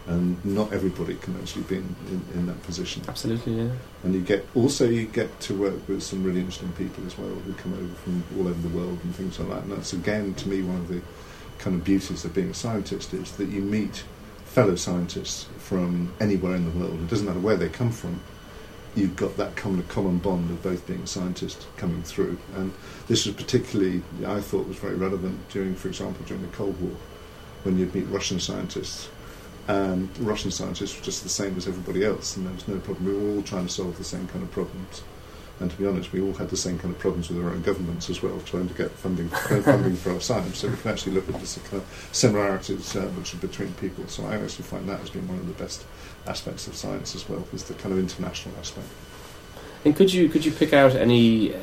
and 0.09 0.43
not 0.45 0.73
everybody 0.73 1.15
can 1.17 1.37
actually 1.37 1.65
be 1.65 1.77
in, 1.77 1.97
in, 2.09 2.25
in, 2.35 2.47
that 2.47 2.63
position. 2.63 3.03
Absolutely, 3.07 3.55
yeah. 3.55 3.71
And 4.03 4.15
you 4.15 4.23
get 4.23 4.47
also 4.55 4.89
you 4.89 5.07
get 5.07 5.39
to 5.41 5.55
work 5.55 5.87
with 5.87 6.03
some 6.03 6.25
really 6.25 6.41
interesting 6.41 6.73
people 6.73 7.07
as 7.07 7.17
well 7.19 7.29
who 7.29 7.53
come 7.55 7.75
over 7.75 7.95
from 7.95 8.25
all 8.39 8.49
over 8.49 8.69
the 8.69 8.75
world 8.75 8.99
and 9.05 9.15
things 9.15 9.39
like 9.39 9.49
that. 9.51 9.63
And 9.65 9.73
that's 9.73 9.93
again 9.93 10.35
to 10.35 10.49
me 10.49 10.63
one 10.63 10.77
of 10.77 10.89
the 10.89 11.03
kind 11.59 11.77
of 11.77 11.85
beauties 11.85 12.25
of 12.25 12.35
being 12.35 12.51
a 12.51 12.55
scientist 12.55 13.13
is 13.13 13.33
that 13.33 13.49
you 13.49 13.61
meet 13.61 14.05
fellow 14.47 14.77
scientists 14.77 15.47
from 15.59 16.13
anywhere 16.21 16.55
in 16.55 16.65
the 16.65 16.79
world. 16.79 16.99
It 17.01 17.11
doesn't 17.11 17.27
matter 17.27 17.41
where 17.41 17.57
they 17.57 17.69
come 17.69 17.93
from. 17.93 18.21
You've 18.97 19.17
got 19.17 19.37
that 19.37 19.57
common 19.57 19.83
common 19.85 20.19
bond 20.19 20.51
of 20.51 20.63
both 20.63 20.87
being 20.87 21.05
scientists 21.05 21.67
coming 21.77 22.03
through, 22.03 22.39
and 22.57 22.73
this 23.09 23.27
was 23.27 23.35
particularly 23.35 24.03
I 24.27 24.41
thought 24.41 24.67
was 24.67 24.79
very 24.79 24.97
relevant 24.97 25.51
during, 25.51 25.75
for 25.75 25.89
example, 25.89 26.25
during 26.25 26.43
the 26.43 26.57
Cold 26.57 26.81
War, 26.81 26.97
when 27.65 27.79
you'd 27.79 27.95
meet 27.95 28.09
Russian 28.09 28.41
scientists 28.41 29.11
um, 29.69 30.11
Russian 30.21 30.51
scientists 30.51 30.97
were 30.97 31.05
just 31.05 31.23
the 31.23 31.29
same 31.29 31.57
as 31.57 31.69
everybody 31.69 32.05
else, 32.05 32.37
and 32.37 32.47
there 32.47 32.55
was 32.55 32.67
no 32.67 32.79
problem. 32.79 33.07
We 33.07 33.13
were 33.15 33.37
all 33.37 33.43
trying 33.43 33.67
to 33.67 33.73
solve 33.73 33.97
the 33.99 34.05
same 34.05 34.27
kind 34.29 34.43
of 34.43 34.51
problems. 34.51 35.03
And 35.61 35.71
to 35.71 35.77
be 35.77 35.87
honest, 35.87 36.13
we 36.13 36.21
all 36.21 36.35
had 36.35 36.51
the 36.51 36.57
same 36.57 36.79
kind 36.79 36.95
of 36.95 37.01
problems 37.01 37.29
with 37.29 37.45
our 37.45 37.51
own 37.51 37.63
governments 37.63 38.09
as 38.09 38.23
well, 38.23 38.39
trying 38.45 38.69
to 38.69 38.75
get 38.75 38.91
funding 38.93 39.29
funding 39.63 39.97
for 39.97 40.13
our 40.13 40.21
science. 40.21 40.59
So 40.59 40.69
we 40.69 40.77
can 40.77 40.93
actually 40.93 41.13
look 41.13 41.29
at 41.29 41.41
the 41.41 41.61
kind 41.61 41.83
of 41.83 42.09
similarities 42.13 42.95
uh, 42.97 43.03
which 43.09 43.35
are 43.35 43.39
between 43.39 43.73
people. 43.75 44.07
So 44.07 44.25
I 44.25 44.37
actually 44.37 44.65
find 44.65 44.89
that 44.89 45.01
as 45.01 45.11
being 45.11 45.27
one 45.27 45.39
of 45.39 45.47
the 45.47 45.55
best 45.55 45.85
aspects 46.27 46.69
of 46.69 46.77
science 46.77 47.15
as 47.15 47.29
well, 47.29 47.45
is 47.53 47.65
the 47.65 47.75
kind 47.75 47.93
of 47.93 47.99
international 47.99 48.55
aspect. 48.59 48.87
And 49.85 49.97
could 49.97 50.13
you 50.13 50.29
could 50.29 50.45
you 50.45 50.53
pick 50.53 50.73
out 50.73 50.95
any 50.95 51.55
uh, 51.55 51.59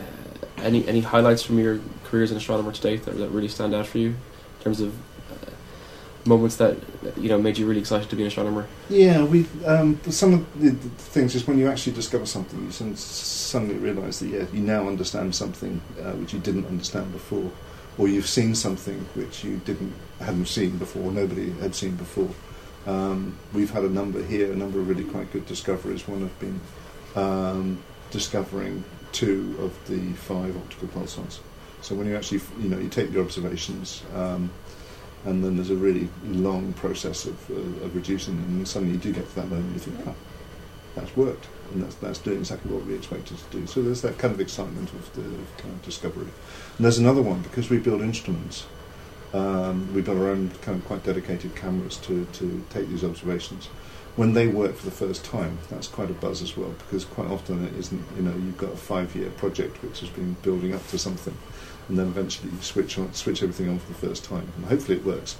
any 0.57 0.85
any 0.87 0.99
highlights 0.99 1.41
from 1.41 1.57
your 1.57 1.79
career 2.03 2.23
as 2.23 2.31
an 2.31 2.37
astronomer 2.37 2.73
to 2.73 2.81
date 2.81 3.05
that, 3.05 3.17
that 3.17 3.29
really 3.29 3.47
stand 3.47 3.73
out 3.73 3.87
for 3.87 3.97
you 3.97 4.09
in 4.09 4.63
terms 4.63 4.81
of 4.81 4.93
moments 6.25 6.55
that 6.57 6.77
you 7.17 7.29
know 7.29 7.37
made 7.37 7.57
you 7.57 7.65
really 7.67 7.79
excited 7.79 8.09
to 8.09 8.15
be 8.15 8.23
an 8.23 8.27
astronomer? 8.27 8.67
Yeah, 8.89 9.23
we 9.23 9.45
um, 9.65 9.99
some 10.09 10.33
of 10.33 10.61
the, 10.61 10.71
things 10.71 11.35
is 11.35 11.47
when 11.47 11.57
you 11.57 11.67
actually 11.67 11.93
discover 11.93 12.25
something, 12.25 12.63
you 12.63 12.71
suddenly 12.95 13.75
realise 13.75 14.19
that 14.19 14.27
yeah, 14.27 14.45
you 14.51 14.61
now 14.61 14.87
understand 14.87 15.35
something 15.35 15.81
uh, 16.01 16.11
which 16.13 16.33
you 16.33 16.39
didn't 16.39 16.65
understand 16.67 17.11
before, 17.11 17.51
or 17.97 18.07
you've 18.07 18.27
seen 18.27 18.55
something 18.55 18.99
which 19.15 19.43
you 19.43 19.57
didn't 19.65 19.93
hadn't 20.19 20.47
seen 20.47 20.77
before, 20.77 21.11
nobody 21.11 21.51
had 21.59 21.75
seen 21.75 21.95
before. 21.95 22.29
Um, 22.87 23.37
we've 23.53 23.71
had 23.71 23.83
a 23.83 23.89
number 23.89 24.23
here, 24.23 24.51
a 24.51 24.55
number 24.55 24.79
of 24.79 24.87
really 24.87 25.03
quite 25.03 25.31
good 25.33 25.45
discoveries. 25.47 26.07
One 26.07 26.21
have 26.21 26.39
been 26.39 26.59
um, 27.15 27.83
discovering 28.11 28.83
two 29.11 29.55
of 29.59 29.87
the 29.87 30.13
five 30.13 30.55
optical 30.57 30.87
pulsars. 30.89 31.39
So 31.81 31.95
when 31.95 32.07
you 32.07 32.15
actually, 32.15 32.41
you 32.59 32.69
know, 32.69 32.77
you 32.77 32.89
take 32.89 33.11
the 33.11 33.21
observations, 33.21 34.03
um, 34.13 34.49
and 35.25 35.43
then 35.43 35.55
there's 35.55 35.71
a 35.71 35.75
really 35.75 36.07
long 36.25 36.73
process 36.73 37.25
of, 37.25 37.49
uh, 37.49 37.85
of 37.85 37.95
reducing 37.95 38.35
and 38.35 38.67
suddenly 38.67 38.93
you 38.95 38.99
do 38.99 39.11
get 39.11 39.27
to 39.29 39.35
that 39.35 39.49
moment 39.49 39.65
and 39.65 39.73
you 39.73 39.79
think, 39.79 40.07
oh, 40.07 40.15
that's 40.95 41.15
worked, 41.17 41.47
and 41.73 41.83
that's, 41.83 41.95
that's 41.95 42.19
doing 42.19 42.39
exactly 42.39 42.71
what 42.71 42.85
we 42.85 42.95
expected 42.95 43.37
to 43.37 43.57
do. 43.57 43.67
So 43.67 43.81
there's 43.81 44.01
that 44.01 44.17
kind 44.17 44.33
of 44.33 44.39
excitement 44.39 44.93
of 44.93 45.13
the 45.13 45.21
of 45.21 45.57
kind 45.57 45.73
of 45.73 45.81
discovery. 45.81 46.29
And 46.77 46.85
there's 46.85 46.99
another 46.99 47.21
one, 47.21 47.41
because 47.41 47.69
we 47.69 47.79
build 47.79 48.01
instruments, 48.01 48.65
um, 49.33 49.93
we've 49.93 50.05
got 50.05 50.15
our 50.15 50.29
own 50.29 50.51
kind 50.61 50.77
of 50.77 50.85
quite 50.85 51.03
dedicated 51.03 51.53
cameras 51.55 51.97
to, 51.97 52.25
to 52.33 52.65
take 52.69 52.87
these 52.87 53.03
observations. 53.03 53.67
When 54.15 54.33
they 54.33 54.47
work 54.47 54.77
for 54.77 54.85
the 54.85 54.95
first 54.95 55.25
time, 55.25 55.57
that's 55.69 55.89
quite 55.89 56.09
a 56.09 56.13
buzz 56.13 56.41
as 56.41 56.55
well, 56.55 56.73
because 56.77 57.03
quite 57.03 57.27
often 57.27 57.65
it 57.65 57.73
isn't, 57.73 58.01
you 58.15 58.21
know, 58.21 58.31
you've 58.31 58.57
got 58.57 58.71
a 58.71 58.77
five-year 58.77 59.31
project 59.31 59.83
which 59.83 59.99
has 59.99 60.07
been 60.09 60.37
building 60.41 60.73
up 60.73 60.87
to 60.87 60.97
something, 60.97 61.37
and 61.87 61.97
then 61.97 62.07
eventually 62.07 62.51
you 62.51 62.61
switch 62.61 62.97
on, 62.97 63.13
switch 63.13 63.43
everything 63.43 63.69
on 63.69 63.79
for 63.79 63.87
the 63.87 64.07
first 64.07 64.23
time, 64.25 64.51
and 64.55 64.65
hopefully 64.65 64.97
it 64.97 65.05
works. 65.05 65.37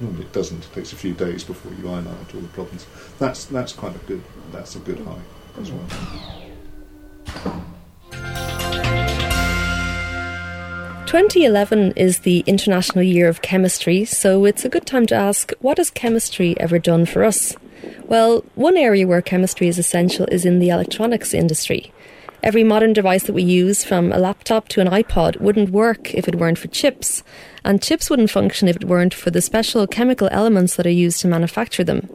Normally 0.00 0.24
it 0.24 0.32
doesn't. 0.32 0.64
It 0.64 0.72
takes 0.72 0.92
a 0.92 0.96
few 0.96 1.14
days 1.14 1.44
before 1.44 1.72
you 1.72 1.88
iron 1.88 2.06
out 2.06 2.34
all 2.34 2.40
the 2.40 2.48
problems. 2.48 2.86
That's 3.18 3.44
that's 3.46 3.72
quite 3.72 3.94
a 3.94 3.98
good 4.00 4.22
that's 4.50 4.74
a 4.74 4.80
good 4.80 4.98
high 5.00 5.20
as 5.60 5.70
well. 5.70 5.86
2011 11.12 11.92
is 11.92 12.20
the 12.20 12.42
International 12.46 13.02
Year 13.04 13.28
of 13.28 13.42
Chemistry, 13.42 14.06
so 14.06 14.46
it's 14.46 14.64
a 14.64 14.70
good 14.70 14.86
time 14.86 15.04
to 15.04 15.14
ask 15.14 15.52
what 15.60 15.76
has 15.76 15.90
chemistry 15.90 16.58
ever 16.58 16.78
done 16.78 17.04
for 17.04 17.22
us? 17.22 17.54
Well, 18.04 18.46
one 18.54 18.78
area 18.78 19.06
where 19.06 19.20
chemistry 19.20 19.68
is 19.68 19.78
essential 19.78 20.24
is 20.32 20.46
in 20.46 20.58
the 20.58 20.70
electronics 20.70 21.34
industry. 21.34 21.92
Every 22.42 22.64
modern 22.64 22.92
device 22.92 23.22
that 23.24 23.34
we 23.34 23.44
use, 23.44 23.84
from 23.84 24.10
a 24.10 24.18
laptop 24.18 24.66
to 24.70 24.80
an 24.80 24.88
iPod, 24.88 25.40
wouldn't 25.40 25.70
work 25.70 26.12
if 26.12 26.26
it 26.26 26.34
weren't 26.34 26.58
for 26.58 26.66
chips, 26.66 27.22
and 27.64 27.80
chips 27.80 28.10
wouldn't 28.10 28.30
function 28.30 28.66
if 28.66 28.74
it 28.74 28.84
weren't 28.84 29.14
for 29.14 29.30
the 29.30 29.40
special 29.40 29.86
chemical 29.86 30.28
elements 30.32 30.74
that 30.74 30.84
are 30.84 30.90
used 30.90 31.20
to 31.20 31.28
manufacture 31.28 31.84
them. 31.84 32.08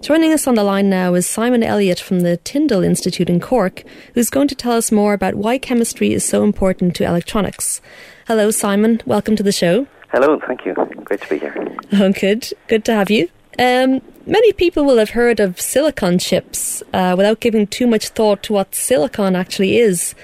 Joining 0.00 0.32
us 0.32 0.46
on 0.46 0.54
the 0.54 0.64
line 0.64 0.88
now 0.88 1.12
is 1.12 1.26
Simon 1.26 1.62
Elliott 1.62 2.00
from 2.00 2.20
the 2.20 2.38
Tyndall 2.38 2.82
Institute 2.82 3.28
in 3.28 3.40
Cork, 3.40 3.84
who's 4.14 4.30
going 4.30 4.48
to 4.48 4.54
tell 4.54 4.72
us 4.72 4.90
more 4.90 5.12
about 5.12 5.34
why 5.34 5.58
chemistry 5.58 6.14
is 6.14 6.24
so 6.24 6.44
important 6.44 6.96
to 6.96 7.04
electronics. 7.04 7.82
Hello, 8.26 8.50
Simon. 8.50 9.02
Welcome 9.04 9.36
to 9.36 9.42
the 9.42 9.52
show. 9.52 9.86
Hello, 10.12 10.40
thank 10.46 10.64
you. 10.64 10.72
Great 11.04 11.20
to 11.20 11.28
be 11.28 11.38
here. 11.38 11.54
Oh, 11.92 12.10
good. 12.10 12.48
Good 12.68 12.86
to 12.86 12.94
have 12.94 13.10
you. 13.10 13.28
Um, 13.58 14.00
many 14.26 14.52
people 14.52 14.84
will 14.84 14.98
have 14.98 15.10
heard 15.10 15.40
of 15.40 15.60
silicon 15.60 16.18
chips 16.18 16.82
uh, 16.92 17.14
without 17.16 17.40
giving 17.40 17.66
too 17.66 17.86
much 17.86 18.08
thought 18.08 18.42
to 18.44 18.52
what 18.52 18.74
silicon 18.74 19.36
actually 19.36 19.78
is. 19.78 20.14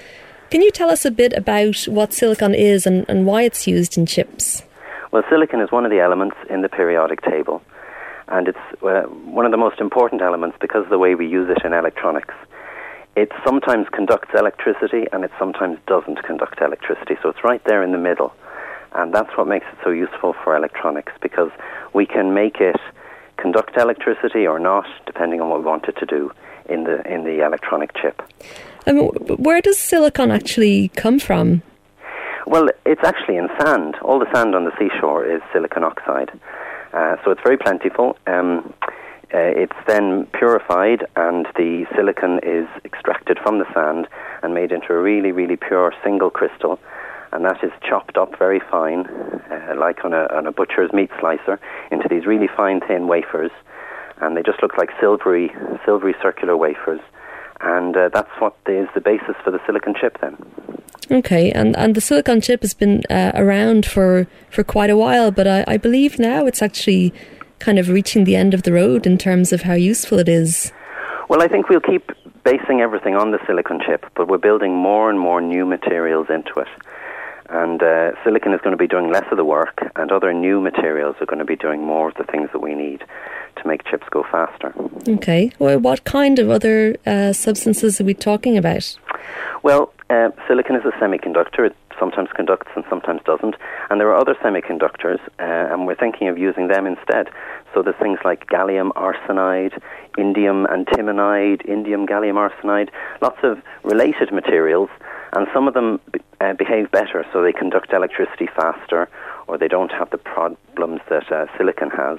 Can 0.49 0.61
you 0.61 0.71
tell 0.71 0.89
us 0.89 1.05
a 1.05 1.11
bit 1.11 1.33
about 1.33 1.83
what 1.83 2.13
silicon 2.13 2.53
is 2.53 2.85
and, 2.85 3.05
and 3.07 3.25
why 3.25 3.43
it's 3.43 3.67
used 3.67 3.97
in 3.97 4.05
chips? 4.05 4.63
Well, 5.11 5.23
silicon 5.29 5.61
is 5.61 5.71
one 5.71 5.85
of 5.85 5.91
the 5.91 5.99
elements 5.99 6.37
in 6.49 6.61
the 6.61 6.69
periodic 6.69 7.21
table, 7.21 7.61
and 8.27 8.47
it's 8.47 8.83
uh, 8.83 9.03
one 9.03 9.45
of 9.45 9.51
the 9.51 9.57
most 9.57 9.79
important 9.79 10.21
elements 10.21 10.57
because 10.59 10.83
of 10.83 10.89
the 10.89 10.99
way 10.99 11.15
we 11.15 11.27
use 11.27 11.49
it 11.49 11.65
in 11.65 11.73
electronics. 11.73 12.33
It 13.15 13.31
sometimes 13.45 13.87
conducts 13.91 14.31
electricity 14.33 15.05
and 15.11 15.25
it 15.25 15.31
sometimes 15.37 15.79
doesn't 15.85 16.23
conduct 16.23 16.61
electricity, 16.61 17.17
so 17.21 17.29
it's 17.29 17.43
right 17.43 17.63
there 17.65 17.83
in 17.83 17.91
the 17.91 17.97
middle. 17.97 18.33
And 18.93 19.13
that's 19.13 19.35
what 19.37 19.47
makes 19.47 19.65
it 19.71 19.77
so 19.83 19.89
useful 19.89 20.33
for 20.43 20.55
electronics 20.55 21.13
because 21.21 21.51
we 21.93 22.05
can 22.05 22.33
make 22.33 22.59
it 22.59 22.79
conduct 23.41 23.77
electricity 23.77 24.45
or 24.45 24.59
not, 24.59 24.85
depending 25.05 25.41
on 25.41 25.49
what 25.49 25.59
we 25.59 25.65
want 25.65 25.85
it 25.85 25.97
to 25.97 26.05
do 26.05 26.31
in 26.69 26.83
the 26.83 27.01
in 27.11 27.23
the 27.23 27.45
electronic 27.45 27.93
chip. 27.95 28.21
Um, 28.87 28.97
where 29.47 29.61
does 29.61 29.77
silicon 29.77 30.31
actually 30.31 30.89
come 30.89 31.19
from? 31.19 31.61
Well, 32.47 32.69
it's 32.85 33.03
actually 33.03 33.37
in 33.37 33.49
sand. 33.59 33.95
All 34.01 34.19
the 34.19 34.31
sand 34.33 34.55
on 34.55 34.65
the 34.65 34.71
seashore 34.79 35.25
is 35.25 35.41
silicon 35.53 35.83
oxide, 35.83 36.31
uh, 36.93 37.15
so 37.23 37.31
it's 37.31 37.41
very 37.43 37.57
plentiful. 37.57 38.17
Um, 38.27 38.73
uh, 39.33 39.37
it's 39.63 39.77
then 39.87 40.27
purified, 40.33 41.05
and 41.15 41.45
the 41.55 41.85
silicon 41.95 42.39
is 42.43 42.67
extracted 42.83 43.39
from 43.39 43.59
the 43.59 43.73
sand 43.73 44.07
and 44.43 44.53
made 44.53 44.71
into 44.73 44.91
a 44.91 45.01
really, 45.01 45.31
really 45.31 45.55
pure 45.55 45.93
single 46.03 46.29
crystal. 46.29 46.79
And 47.31 47.45
that 47.45 47.63
is 47.63 47.71
chopped 47.87 48.17
up 48.17 48.37
very 48.37 48.59
fine, 48.59 49.05
uh, 49.51 49.75
like 49.77 50.03
on 50.03 50.13
a, 50.13 50.27
on 50.33 50.47
a 50.47 50.51
butcher's 50.51 50.91
meat 50.93 51.09
slicer, 51.19 51.59
into 51.91 52.07
these 52.09 52.25
really 52.25 52.49
fine, 52.55 52.81
thin 52.81 53.07
wafers, 53.07 53.51
and 54.21 54.35
they 54.35 54.43
just 54.43 54.61
look 54.61 54.77
like 54.77 54.89
silvery, 54.99 55.51
silvery 55.85 56.15
circular 56.21 56.57
wafers, 56.57 56.99
and 57.61 57.95
uh, 57.95 58.09
that's 58.13 58.31
what 58.39 58.55
is 58.67 58.87
the 58.93 59.01
basis 59.01 59.35
for 59.43 59.51
the 59.51 59.59
silicon 59.65 59.93
chip 59.99 60.17
then. 60.21 60.37
Okay, 61.09 61.51
and, 61.51 61.75
and 61.77 61.95
the 61.95 62.01
silicon 62.01 62.41
chip 62.41 62.61
has 62.61 62.73
been 62.73 63.03
uh, 63.09 63.31
around 63.35 63.85
for, 63.85 64.27
for 64.49 64.63
quite 64.63 64.89
a 64.89 64.97
while, 64.97 65.31
but 65.31 65.47
I, 65.47 65.65
I 65.67 65.77
believe 65.77 66.19
now 66.19 66.45
it's 66.45 66.61
actually 66.61 67.13
kind 67.59 67.77
of 67.77 67.89
reaching 67.89 68.23
the 68.23 68.35
end 68.35 68.53
of 68.53 68.63
the 68.63 68.73
road 68.73 69.05
in 69.05 69.17
terms 69.17 69.53
of 69.53 69.63
how 69.63 69.73
useful 69.73 70.19
it 70.19 70.29
is. 70.29 70.71
Well, 71.29 71.41
I 71.41 71.47
think 71.47 71.69
we'll 71.69 71.79
keep 71.79 72.11
basing 72.43 72.81
everything 72.81 73.15
on 73.15 73.31
the 73.31 73.39
silicon 73.45 73.79
chip, 73.85 74.05
but 74.15 74.27
we're 74.27 74.37
building 74.37 74.75
more 74.75 75.09
and 75.09 75.19
more 75.19 75.41
new 75.41 75.65
materials 75.65 76.27
into 76.29 76.59
it. 76.59 76.67
And 77.51 77.83
uh, 77.83 78.11
silicon 78.23 78.53
is 78.53 78.61
going 78.61 78.71
to 78.71 78.77
be 78.77 78.87
doing 78.87 79.11
less 79.11 79.25
of 79.29 79.35
the 79.37 79.43
work, 79.43 79.79
and 79.97 80.09
other 80.09 80.31
new 80.31 80.61
materials 80.61 81.17
are 81.19 81.25
going 81.25 81.39
to 81.39 81.45
be 81.45 81.57
doing 81.57 81.83
more 81.83 82.07
of 82.07 82.15
the 82.15 82.23
things 82.23 82.49
that 82.53 82.59
we 82.59 82.75
need 82.75 83.03
to 83.57 83.67
make 83.67 83.83
chips 83.83 84.07
go 84.09 84.23
faster. 84.23 84.73
Okay. 85.07 85.51
Well, 85.59 85.77
what 85.79 86.05
kind 86.05 86.39
of 86.39 86.49
other 86.49 86.95
uh, 87.05 87.33
substances 87.33 87.99
are 87.99 88.05
we 88.05 88.13
talking 88.13 88.57
about? 88.57 88.97
Well, 89.63 89.93
uh, 90.09 90.29
silicon 90.47 90.77
is 90.77 90.85
a 90.85 90.91
semiconductor. 90.91 91.67
It 91.67 91.75
sometimes 92.01 92.29
conducts 92.35 92.71
and 92.75 92.83
sometimes 92.89 93.21
doesn't. 93.23 93.55
And 93.89 94.01
there 94.01 94.09
are 94.09 94.19
other 94.19 94.35
semiconductors, 94.43 95.21
uh, 95.39 95.71
and 95.71 95.85
we're 95.85 95.95
thinking 95.95 96.27
of 96.27 96.37
using 96.37 96.67
them 96.67 96.87
instead. 96.87 97.29
So 97.73 97.83
there's 97.83 98.01
things 98.01 98.19
like 98.25 98.47
gallium 98.47 98.89
arsenide, 99.07 99.79
indium 100.17 100.65
antimonide, 100.65 101.61
indium 101.67 102.07
gallium 102.07 102.37
arsenide, 102.41 102.89
lots 103.21 103.37
of 103.43 103.61
related 103.83 104.33
materials, 104.33 104.89
and 105.33 105.47
some 105.53 105.67
of 105.67 105.75
them 105.75 106.01
uh, 106.41 106.53
behave 106.53 106.89
better, 106.91 107.25
so 107.31 107.43
they 107.43 107.53
conduct 107.53 107.93
electricity 107.93 108.47
faster, 108.47 109.07
or 109.47 109.57
they 109.57 109.67
don't 109.67 109.91
have 109.91 110.09
the 110.09 110.17
problems 110.17 111.01
that 111.09 111.31
uh, 111.31 111.45
silicon 111.57 111.91
has. 111.91 112.17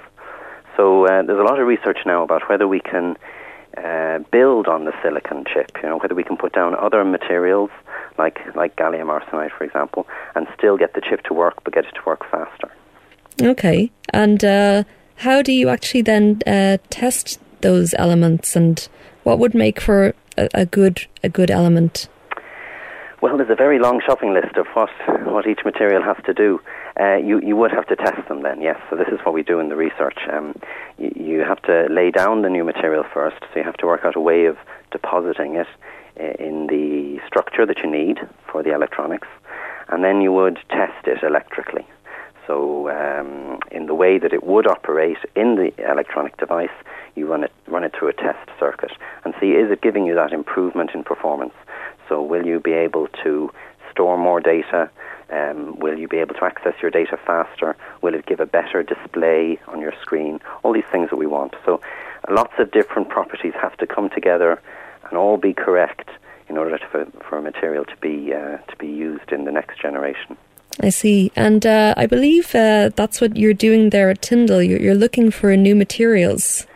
So 0.77 1.05
uh, 1.07 1.23
there's 1.23 1.41
a 1.41 1.49
lot 1.51 1.59
of 1.61 1.67
research 1.67 1.99
now 2.07 2.23
about 2.23 2.49
whether 2.49 2.67
we 2.67 2.81
can 2.81 3.17
uh, 3.77 4.19
build 4.31 4.67
on 4.67 4.85
the 4.85 4.93
silicon 5.03 5.45
chip, 5.45 5.71
you 5.83 5.89
know, 5.89 5.99
whether 5.99 6.15
we 6.15 6.25
can 6.25 6.37
put 6.37 6.53
down 6.53 6.75
other 6.75 7.05
materials 7.05 7.71
like 8.19 8.39
like 8.55 8.77
gallium 8.77 9.07
arsenide, 9.07 9.51
for 9.57 9.65
example, 9.65 10.07
and 10.35 10.47
still 10.57 10.77
get 10.77 10.95
the 10.95 11.01
chip 11.01 11.23
to 11.25 11.35
work, 11.35 11.63
but 11.65 11.73
get 11.73 11.85
it 11.85 11.95
to 11.95 12.03
work 12.07 12.29
faster. 12.31 12.71
Okay, 13.41 13.91
and 14.11 14.45
uh, 14.45 14.85
how 15.17 15.43
do 15.43 15.53
you 15.53 15.69
actually 15.69 16.03
then 16.03 16.41
uh, 16.47 16.79
test 16.91 17.41
those 17.63 17.95
elements, 17.95 18.55
and 18.55 18.89
what 19.23 19.39
would 19.39 19.55
make 19.55 19.81
for 19.81 20.15
a, 20.37 20.49
a 20.55 20.67
good 20.67 21.07
a 21.23 21.29
good 21.29 21.51
element? 21.51 22.09
Well, 23.23 23.37
there's 23.37 23.51
a 23.51 23.55
very 23.55 23.79
long 23.79 24.03
shopping 24.05 24.35
list 24.35 24.57
of 24.57 24.67
what 24.75 24.91
what 25.25 25.47
each 25.47 25.65
material 25.65 26.03
has 26.03 26.17
to 26.27 26.35
do. 26.35 26.61
Uh, 27.01 27.17
you 27.17 27.41
you 27.41 27.57
would 27.57 27.71
have 27.71 27.87
to 27.87 27.97
test 27.97 28.29
them 28.29 28.43
then, 28.43 28.61
yes. 28.61 28.79
So 28.91 28.97
this 28.97 29.09
is 29.09 29.19
what 29.25 29.33
we 29.33 29.43
do 29.43 29.61
in 29.61 29.69
the 29.69 29.77
research. 29.77 30.19
Um, 30.31 30.55
you, 30.99 31.13
you 31.17 31.39
have 31.41 31.63
to 31.63 31.87
lay 31.91 32.11
down 32.11 32.43
the 32.43 32.51
new 32.51 32.65
material 32.65 33.05
first. 33.15 33.41
So 33.41 33.61
you 33.61 33.65
have 33.65 33.79
to 33.79 33.87
work 33.87 34.05
out 34.05 34.17
a 34.17 34.21
way 34.21 34.45
of 34.45 34.59
depositing 34.91 35.57
it 35.57 35.69
uh, 36.21 36.45
in 36.45 36.67
the 36.67 37.19
structure 37.27 37.65
that 37.65 37.79
you 37.79 37.91
need 37.91 38.19
for 38.51 38.63
the 38.63 38.75
electronics, 38.75 39.29
and 39.89 40.05
then 40.05 40.21
you 40.21 40.33
would 40.33 40.59
test 40.69 41.07
it 41.07 41.23
electrically. 41.23 41.87
So, 42.47 42.91
um, 42.91 43.61
in 43.71 43.87
the 43.87 43.95
way 43.95 44.19
that 44.19 44.33
it 44.33 44.45
would 44.45 44.67
operate 44.67 45.19
in 45.37 45.55
the 45.55 45.73
electronic 45.91 46.37
device, 46.37 46.77
you 47.15 47.27
run 47.27 47.45
it 47.45 47.53
run 47.69 47.85
it 47.85 47.95
through 47.97 48.09
a 48.09 48.13
test 48.13 48.51
circuit 48.59 48.93
and 49.25 49.33
see 49.41 49.53
is 49.53 49.71
it 49.71 49.81
giving 49.81 50.05
you 50.07 50.15
that 50.17 50.33
improvement 50.33 50.91
in 50.95 51.05
performance. 51.05 51.55
So, 52.09 52.21
will 52.21 52.45
you 52.45 52.61
be 52.61 52.73
able 52.73 53.07
to 53.23 53.51
store 53.93 54.19
more 54.19 54.41
data? 54.41 54.91
Um, 55.31 55.79
will 55.79 55.99
you 55.99 56.09
be 56.09 56.19
able 56.19 56.35
to 56.35 56.45
access 56.45 56.75
your 56.83 56.91
data 56.91 57.17
faster? 57.25 57.77
Will 58.03 58.15
it 58.15 58.27
give 58.27 58.41
a 58.41 58.47
better 58.47 58.83
display 58.83 59.59
on 59.69 59.81
your 59.81 59.95
screen? 60.03 60.41
All 60.63 60.73
these 60.73 60.91
things 60.91 61.09
that 61.11 61.17
we 61.17 61.27
want. 61.27 61.55
So, 61.65 61.81
lots 62.29 62.53
of 62.59 62.71
different 62.71 63.09
properties 63.09 63.55
have 63.61 63.77
to 63.79 63.87
come 63.87 64.11
together 64.11 64.61
and 65.09 65.17
all 65.17 65.37
be 65.37 65.55
correct 65.55 66.11
in 66.49 66.59
order 66.59 66.77
to, 66.77 66.87
for, 66.89 67.07
for 67.29 67.39
a 67.39 67.43
material 67.43 67.85
to 67.85 67.97
be 67.97 68.33
uh, 68.35 68.59
to 68.59 68.77
be 68.79 68.89
used 68.89 69.33
in 69.33 69.45
the 69.45 69.53
next 69.53 69.81
generation. 69.81 70.37
I 70.81 70.91
see. 70.91 71.31
And 71.37 71.65
uh, 71.67 71.95
I 71.97 72.07
believe 72.07 72.55
uh, 72.55 72.91
that's 72.95 73.21
what 73.21 73.37
you're 73.37 73.55
doing 73.55 73.91
there 73.91 74.11
at 74.11 74.23
Tyndall. 74.23 74.63
You're, 74.63 74.81
you're, 74.81 74.95
looking 74.95 75.31
for 75.31 75.55
new 75.57 75.75
materials. 75.75 76.67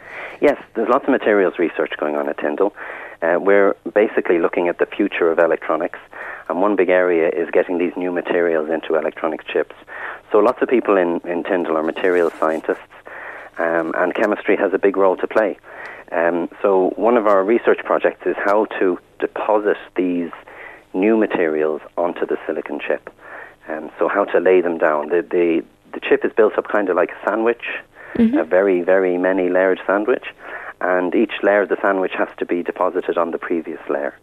Yes, 0.40 0.62
there's 0.75 0.88
lots 0.88 1.05
of 1.05 1.11
materials 1.11 1.55
research 1.59 1.93
going 1.99 2.14
on 2.17 2.29
at 2.29 2.38
Tyndall. 2.38 2.75
Uh, 3.23 3.38
we're 3.40 3.75
basically 3.95 4.38
looking 4.38 4.69
at 4.69 4.79
the 4.79 4.87
future 4.87 5.31
of 5.31 5.38
electronics, 5.38 5.99
and 6.49 6.61
one 6.61 6.77
big 6.77 6.89
area 6.89 7.29
is 7.29 7.51
getting 7.51 7.79
these 7.79 7.93
new 7.97 8.13
materials 8.13 8.71
into 8.71 8.95
electronic 8.95 9.47
chips. 9.47 9.75
So 10.33 10.39
lots 10.39 10.63
of 10.63 10.69
people 10.69 10.97
in, 10.97 11.21
in 11.25 11.45
Tyndall 11.45 11.77
are 11.77 11.83
materials 11.83 12.33
scientists, 12.39 12.93
um, 13.59 13.93
and 13.97 14.15
chemistry 14.15 14.57
has 14.57 14.73
a 14.73 14.79
big 14.79 14.97
role 14.97 15.17
to 15.17 15.27
play. 15.27 15.59
Um, 16.13 16.49
so 16.63 16.91
one 16.97 17.17
of 17.17 17.27
our 17.27 17.43
research 17.45 17.81
projects 17.85 18.27
is 18.27 18.37
how 18.37 18.67
to 18.79 18.99
deposit 19.19 19.79
these 19.97 20.31
new 20.95 21.17
materials 21.17 21.81
onto 21.97 22.27
the 22.27 22.39
silicon 22.47 22.81
chip. 22.81 23.11
Um, 23.69 23.91
so 23.99 24.09
how 24.09 24.25
to 24.25 24.39
lay 24.39 24.61
them 24.61 24.79
down. 24.79 25.09
The, 25.09 25.23
the, 25.23 25.65
the 25.93 26.01
chip 26.01 26.25
is 26.25 26.33
built 26.33 26.57
up 26.59 26.69
kind 26.69 26.89
of 26.89 26.97
like 26.97 27.11
a 27.11 27.29
sandwich, 27.29 27.65
mm-hmm. 28.15 28.39
a 28.39 28.45
very, 28.45 28.83
very 28.83 29.19
many 29.19 29.49
layered 29.49 29.81
sandwich, 29.87 30.27
and 30.81 31.15
each 31.15 31.33
layer 31.43 31.63
of 31.63 31.69
the 31.69 31.79
sandwich 31.83 32.13
has 32.17 32.29
to 32.39 32.47
be 32.47 32.63
deposited 32.63 33.19
on 33.19 33.33
the 33.33 33.39
previous 33.39 33.81
layer. 33.89 34.15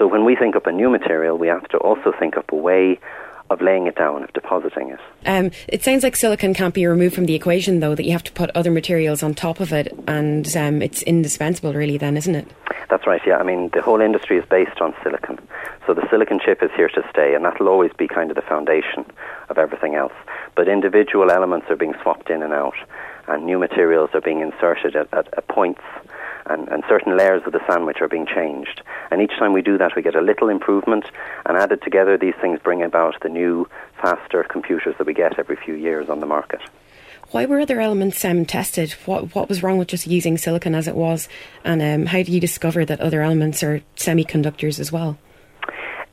So 0.00 0.06
when 0.06 0.24
we 0.24 0.34
think 0.34 0.56
up 0.56 0.66
a 0.66 0.72
new 0.72 0.88
material, 0.88 1.36
we 1.36 1.48
have 1.48 1.68
to 1.68 1.76
also 1.76 2.10
think 2.18 2.38
up 2.38 2.50
a 2.52 2.56
way 2.56 2.98
of 3.50 3.60
laying 3.60 3.86
it 3.86 3.96
down, 3.96 4.22
of 4.22 4.32
depositing 4.32 4.88
it. 4.88 5.00
Um, 5.26 5.50
it 5.68 5.82
sounds 5.82 6.02
like 6.02 6.16
silicon 6.16 6.54
can't 6.54 6.72
be 6.72 6.86
removed 6.86 7.14
from 7.14 7.26
the 7.26 7.34
equation, 7.34 7.80
though, 7.80 7.94
that 7.94 8.06
you 8.06 8.12
have 8.12 8.24
to 8.24 8.32
put 8.32 8.48
other 8.54 8.70
materials 8.70 9.22
on 9.22 9.34
top 9.34 9.60
of 9.60 9.74
it, 9.74 9.92
and 10.08 10.56
um, 10.56 10.80
it's 10.80 11.02
indispensable, 11.02 11.74
really, 11.74 11.98
then, 11.98 12.16
isn't 12.16 12.34
it? 12.34 12.48
That's 12.88 13.06
right, 13.06 13.20
yeah. 13.26 13.36
I 13.36 13.42
mean, 13.42 13.68
the 13.74 13.82
whole 13.82 14.00
industry 14.00 14.38
is 14.38 14.44
based 14.48 14.80
on 14.80 14.94
silicon. 15.02 15.38
So 15.86 15.92
the 15.92 16.08
silicon 16.08 16.40
chip 16.42 16.62
is 16.62 16.70
here 16.74 16.88
to 16.88 17.06
stay, 17.10 17.34
and 17.34 17.44
that'll 17.44 17.68
always 17.68 17.92
be 17.92 18.08
kind 18.08 18.30
of 18.30 18.36
the 18.36 18.42
foundation 18.42 19.04
of 19.50 19.58
everything 19.58 19.96
else. 19.96 20.14
But 20.56 20.66
individual 20.66 21.30
elements 21.30 21.66
are 21.68 21.76
being 21.76 21.94
swapped 22.00 22.30
in 22.30 22.42
and 22.42 22.54
out, 22.54 22.76
and 23.28 23.44
new 23.44 23.58
materials 23.58 24.08
are 24.14 24.22
being 24.22 24.40
inserted 24.40 24.96
at, 24.96 25.12
at, 25.12 25.28
at 25.36 25.46
points 25.48 25.82
and, 26.46 26.68
and, 26.68 26.82
certain 26.88 27.16
layers 27.16 27.42
of 27.46 27.52
the 27.52 27.60
sandwich 27.66 27.98
are 28.00 28.08
being 28.08 28.26
changed. 28.26 28.82
And 29.10 29.20
each 29.20 29.32
time 29.38 29.52
we 29.52 29.62
do 29.62 29.78
that, 29.78 29.94
we 29.94 30.02
get 30.02 30.14
a 30.14 30.20
little 30.20 30.48
improvement, 30.48 31.04
and 31.46 31.56
added 31.56 31.82
together, 31.82 32.16
these 32.16 32.34
things 32.40 32.58
bring 32.62 32.82
about 32.82 33.20
the 33.22 33.28
new, 33.28 33.68
faster 34.00 34.44
computers 34.44 34.94
that 34.98 35.06
we 35.06 35.14
get 35.14 35.38
every 35.38 35.56
few 35.56 35.74
years 35.74 36.08
on 36.08 36.20
the 36.20 36.26
market. 36.26 36.60
Why 37.30 37.46
were 37.46 37.60
other 37.60 37.80
elements 37.80 38.24
um, 38.24 38.44
tested? 38.44 38.92
What 39.06 39.34
what 39.36 39.48
was 39.48 39.62
wrong 39.62 39.78
with 39.78 39.88
just 39.88 40.06
using 40.06 40.36
silicon 40.36 40.74
as 40.74 40.88
it 40.88 40.96
was, 40.96 41.28
and 41.64 41.80
um, 41.80 42.06
how 42.06 42.24
do 42.24 42.32
you 42.32 42.40
discover 42.40 42.84
that 42.84 43.00
other 43.00 43.22
elements 43.22 43.62
are 43.62 43.82
semiconductors 43.96 44.80
as 44.80 44.90
well? 44.90 45.16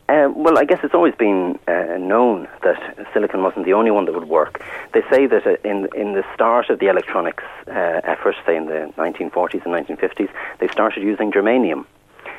Uh, 0.10 0.30
well, 0.34 0.58
I 0.58 0.64
guess 0.64 0.80
it's 0.84 0.94
always 0.94 1.16
been 1.16 1.60
uh, 1.68 1.98
known 2.00 2.48
that 2.64 3.08
silicon 3.14 3.44
wasn't 3.44 3.66
the 3.66 3.74
only 3.74 3.92
one 3.92 4.06
that 4.06 4.14
would 4.14 4.30
work. 4.30 4.64
They 4.94 5.02
say 5.12 5.28
that 5.28 5.46
uh, 5.46 5.58
in 5.66 5.90
in 5.96 6.14
the 6.14 6.24
start 6.34 6.70
of 6.70 6.80
the 6.80 6.88
electronics 6.88 7.44
uh, 7.68 8.00
effort, 8.06 8.36
say 8.46 8.56
in 8.56 8.68
the 8.68 8.94
1940s 8.98 9.66
and 9.66 9.74
1950s, 9.74 10.30
they 10.60 10.68
started 10.70 11.04
using 11.04 11.32
germanium. 11.32 11.86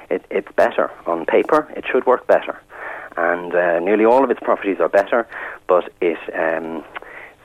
It, 0.09 0.25
it's 0.31 0.51
better 0.53 0.91
on 1.07 1.27
paper. 1.27 1.71
It 1.77 1.85
should 1.87 2.07
work 2.07 2.27
better, 2.27 2.59
and 3.19 3.55
uh, 3.55 3.81
nearly 3.81 4.07
all 4.07 4.25
of 4.25 4.31
its 4.31 4.41
properties 4.41 4.81
are 4.81 4.89
better, 4.89 5.29
but 5.67 5.93
it 6.01 6.19
um, 6.35 6.85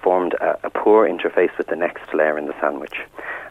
formed 0.04 0.34
a, 0.36 0.60
a 0.64 0.70
poor 0.70 1.08
interface 1.08 1.58
with 1.58 1.68
the 1.68 1.76
next 1.76 2.14
layer 2.14 2.38
in 2.38 2.46
the 2.46 2.60
sandwich. 2.60 2.98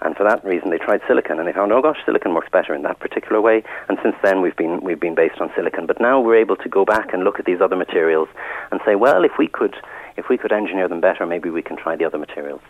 And 0.03 0.17
for 0.17 0.25
that 0.25 0.45
reason, 0.45 0.71
they 0.71 0.79
tried 0.79 1.01
silicon, 1.07 1.39
and 1.39 1.49
they 1.49 1.53
found, 1.53 1.73
oh 1.73 1.81
gosh, 1.81 1.99
silicon 2.05 2.35
works 2.35 2.49
better 2.51 2.75
in 2.75 2.83
that 2.83 2.99
particular 2.99 3.41
way. 3.41 3.63
And 3.89 3.99
since 4.03 4.17
then, 4.23 4.43
we've 4.43 4.57
been 4.57 4.81
we've 4.81 5.01
been 5.01 5.15
based 5.15 5.41
on 5.41 5.51
silicon. 5.55 5.87
But 5.87 6.01
now 6.01 6.21
we're 6.21 6.37
able 6.37 6.57
to 6.57 6.69
go 6.69 6.85
back 6.85 7.13
and 7.13 7.25
look 7.25 7.39
at 7.39 7.47
these 7.47 7.61
other 7.61 7.77
materials 7.77 8.29
and 8.71 8.81
say, 8.85 8.97
well, 8.97 9.25
if 9.25 9.33
we 9.39 9.47
could 9.47 9.77
if 10.17 10.29
we 10.29 10.37
could 10.37 10.53
engineer 10.53 10.89
them 10.89 11.01
better, 11.01 11.25
maybe 11.25 11.51
we 11.51 11.63
can 11.63 11.77
try 11.77 11.97
the 11.97 12.05
other 12.05 12.19
materials. 12.19 12.61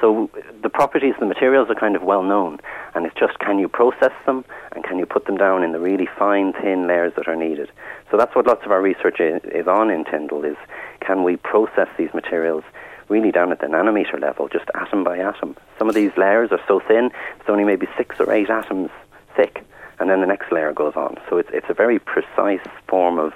So 0.00 0.30
the 0.62 0.68
properties 0.68 1.14
of 1.14 1.20
the 1.20 1.26
materials 1.26 1.68
are 1.70 1.74
kind 1.74 1.94
of 1.94 2.02
well 2.02 2.22
known, 2.22 2.58
and 2.94 3.06
it's 3.06 3.14
just 3.14 3.38
can 3.38 3.58
you 3.58 3.68
process 3.68 4.12
them 4.26 4.44
and 4.72 4.82
can 4.82 4.98
you 4.98 5.06
put 5.06 5.26
them 5.26 5.36
down 5.36 5.62
in 5.62 5.72
the 5.72 5.80
really 5.80 6.08
fine, 6.18 6.52
thin 6.54 6.86
layers 6.86 7.12
that 7.16 7.28
are 7.28 7.36
needed. 7.36 7.70
So 8.10 8.16
that's 8.16 8.34
what 8.34 8.46
lots 8.46 8.64
of 8.64 8.72
our 8.72 8.82
research 8.82 9.20
is 9.20 9.66
on 9.68 9.90
in 9.90 10.04
Tyndall: 10.04 10.44
is 10.44 10.56
can 11.00 11.22
we 11.22 11.36
process 11.36 11.88
these 11.96 12.12
materials 12.14 12.64
really 13.10 13.30
down 13.30 13.52
at 13.52 13.60
the 13.60 13.66
nanometer 13.66 14.20
level, 14.20 14.48
just 14.48 14.64
atom 14.74 15.04
by 15.04 15.18
atom. 15.18 15.56
Some 15.78 15.88
of 15.88 15.94
these 15.94 16.12
layers 16.16 16.50
are 16.52 16.60
so 16.66 16.80
thin, 16.80 17.10
it's 17.38 17.48
only 17.48 17.64
maybe 17.64 17.86
six 17.96 18.16
or 18.20 18.32
eight 18.32 18.48
atoms 18.48 18.90
thick, 19.36 19.64
and 19.98 20.08
then 20.08 20.20
the 20.20 20.26
next 20.26 20.50
layer 20.52 20.72
goes 20.72 20.94
on. 20.96 21.18
So 21.28 21.36
it's, 21.36 21.50
it's 21.52 21.66
a 21.68 21.74
very 21.74 21.98
precise 21.98 22.64
form 22.88 23.18
of, 23.18 23.32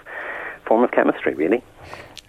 form 0.66 0.82
of 0.84 0.92
chemistry, 0.92 1.34
really. 1.34 1.62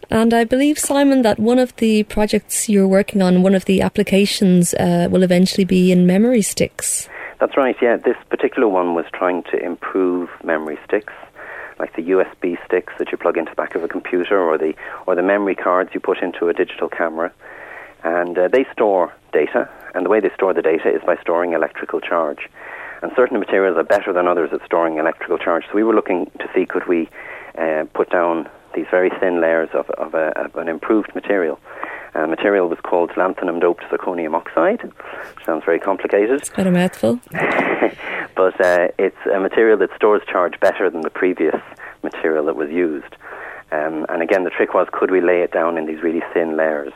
And 0.09 0.33
I 0.33 0.43
believe, 0.43 0.77
Simon, 0.77 1.21
that 1.23 1.39
one 1.39 1.57
of 1.57 1.75
the 1.77 2.03
projects 2.03 2.69
you're 2.69 2.87
working 2.87 3.21
on, 3.21 3.41
one 3.41 3.55
of 3.55 3.65
the 3.65 3.81
applications, 3.81 4.73
uh, 4.75 5.07
will 5.09 5.23
eventually 5.23 5.65
be 5.65 5.91
in 5.91 6.05
memory 6.05 6.41
sticks. 6.41 7.09
That's 7.39 7.57
right, 7.57 7.75
yeah. 7.81 7.97
This 7.97 8.15
particular 8.29 8.67
one 8.67 8.93
was 8.93 9.05
trying 9.13 9.43
to 9.51 9.57
improve 9.57 10.29
memory 10.43 10.77
sticks. 10.85 11.13
Like 11.79 11.95
the 11.95 12.01
USB 12.03 12.57
sticks 12.65 12.93
that 12.99 13.11
you 13.11 13.17
plug 13.17 13.37
into 13.37 13.51
the 13.51 13.55
back 13.55 13.75
of 13.75 13.83
a 13.83 13.87
computer, 13.87 14.39
or 14.39 14.57
the 14.57 14.73
or 15.07 15.15
the 15.15 15.23
memory 15.23 15.55
cards 15.55 15.91
you 15.93 15.99
put 15.99 16.21
into 16.21 16.47
a 16.47 16.53
digital 16.53 16.89
camera, 16.89 17.31
and 18.03 18.37
uh, 18.37 18.47
they 18.47 18.65
store 18.71 19.13
data. 19.33 19.69
And 19.93 20.05
the 20.05 20.09
way 20.09 20.19
they 20.19 20.31
store 20.33 20.53
the 20.53 20.61
data 20.61 20.89
is 20.93 21.01
by 21.05 21.15
storing 21.21 21.53
electrical 21.53 22.01
charge. 22.01 22.49
And 23.01 23.11
certain 23.15 23.39
materials 23.39 23.77
are 23.77 23.83
better 23.83 24.11
than 24.13 24.27
others 24.27 24.49
at 24.51 24.65
storing 24.65 24.97
electrical 24.97 25.37
charge. 25.37 25.65
So 25.67 25.75
we 25.75 25.83
were 25.83 25.93
looking 25.93 26.31
to 26.39 26.49
see 26.53 26.65
could 26.65 26.87
we 26.87 27.09
uh, 27.57 27.85
put 27.93 28.09
down 28.09 28.49
these 28.75 28.85
very 28.91 29.09
thin 29.19 29.39
layers 29.39 29.69
of, 29.73 29.89
of, 29.91 30.13
a, 30.13 30.37
of 30.37 30.55
an 30.55 30.67
improved 30.67 31.15
material. 31.15 31.59
Uh, 32.13 32.27
material 32.27 32.67
was 32.69 32.79
called 32.81 33.11
lanthanum 33.17 33.59
doped 33.59 33.83
zirconium 33.83 34.35
oxide. 34.35 34.91
Sounds 35.45 35.63
very 35.65 35.79
complicated. 35.79 36.39
It's 36.41 36.49
quite 36.49 36.67
a 36.67 36.71
mouthful. 36.71 37.19
but 38.35 38.59
uh, 38.59 38.87
it's 38.97 39.17
a 39.33 39.39
material 39.39 39.77
that 39.77 39.95
stores 39.95 40.21
charge 40.29 40.59
better 40.59 40.89
than 40.89 41.01
the 41.01 41.09
previous 41.09 41.59
material 42.03 42.45
that 42.45 42.55
was 42.55 42.69
used. 42.69 43.15
Um, 43.71 44.05
and 44.09 44.21
again, 44.21 44.43
the 44.43 44.49
trick 44.49 44.73
was 44.73 44.87
could 44.91 45.11
we 45.11 45.21
lay 45.21 45.41
it 45.41 45.51
down 45.51 45.77
in 45.77 45.85
these 45.85 46.01
really 46.01 46.23
thin 46.33 46.55
layers? 46.55 46.93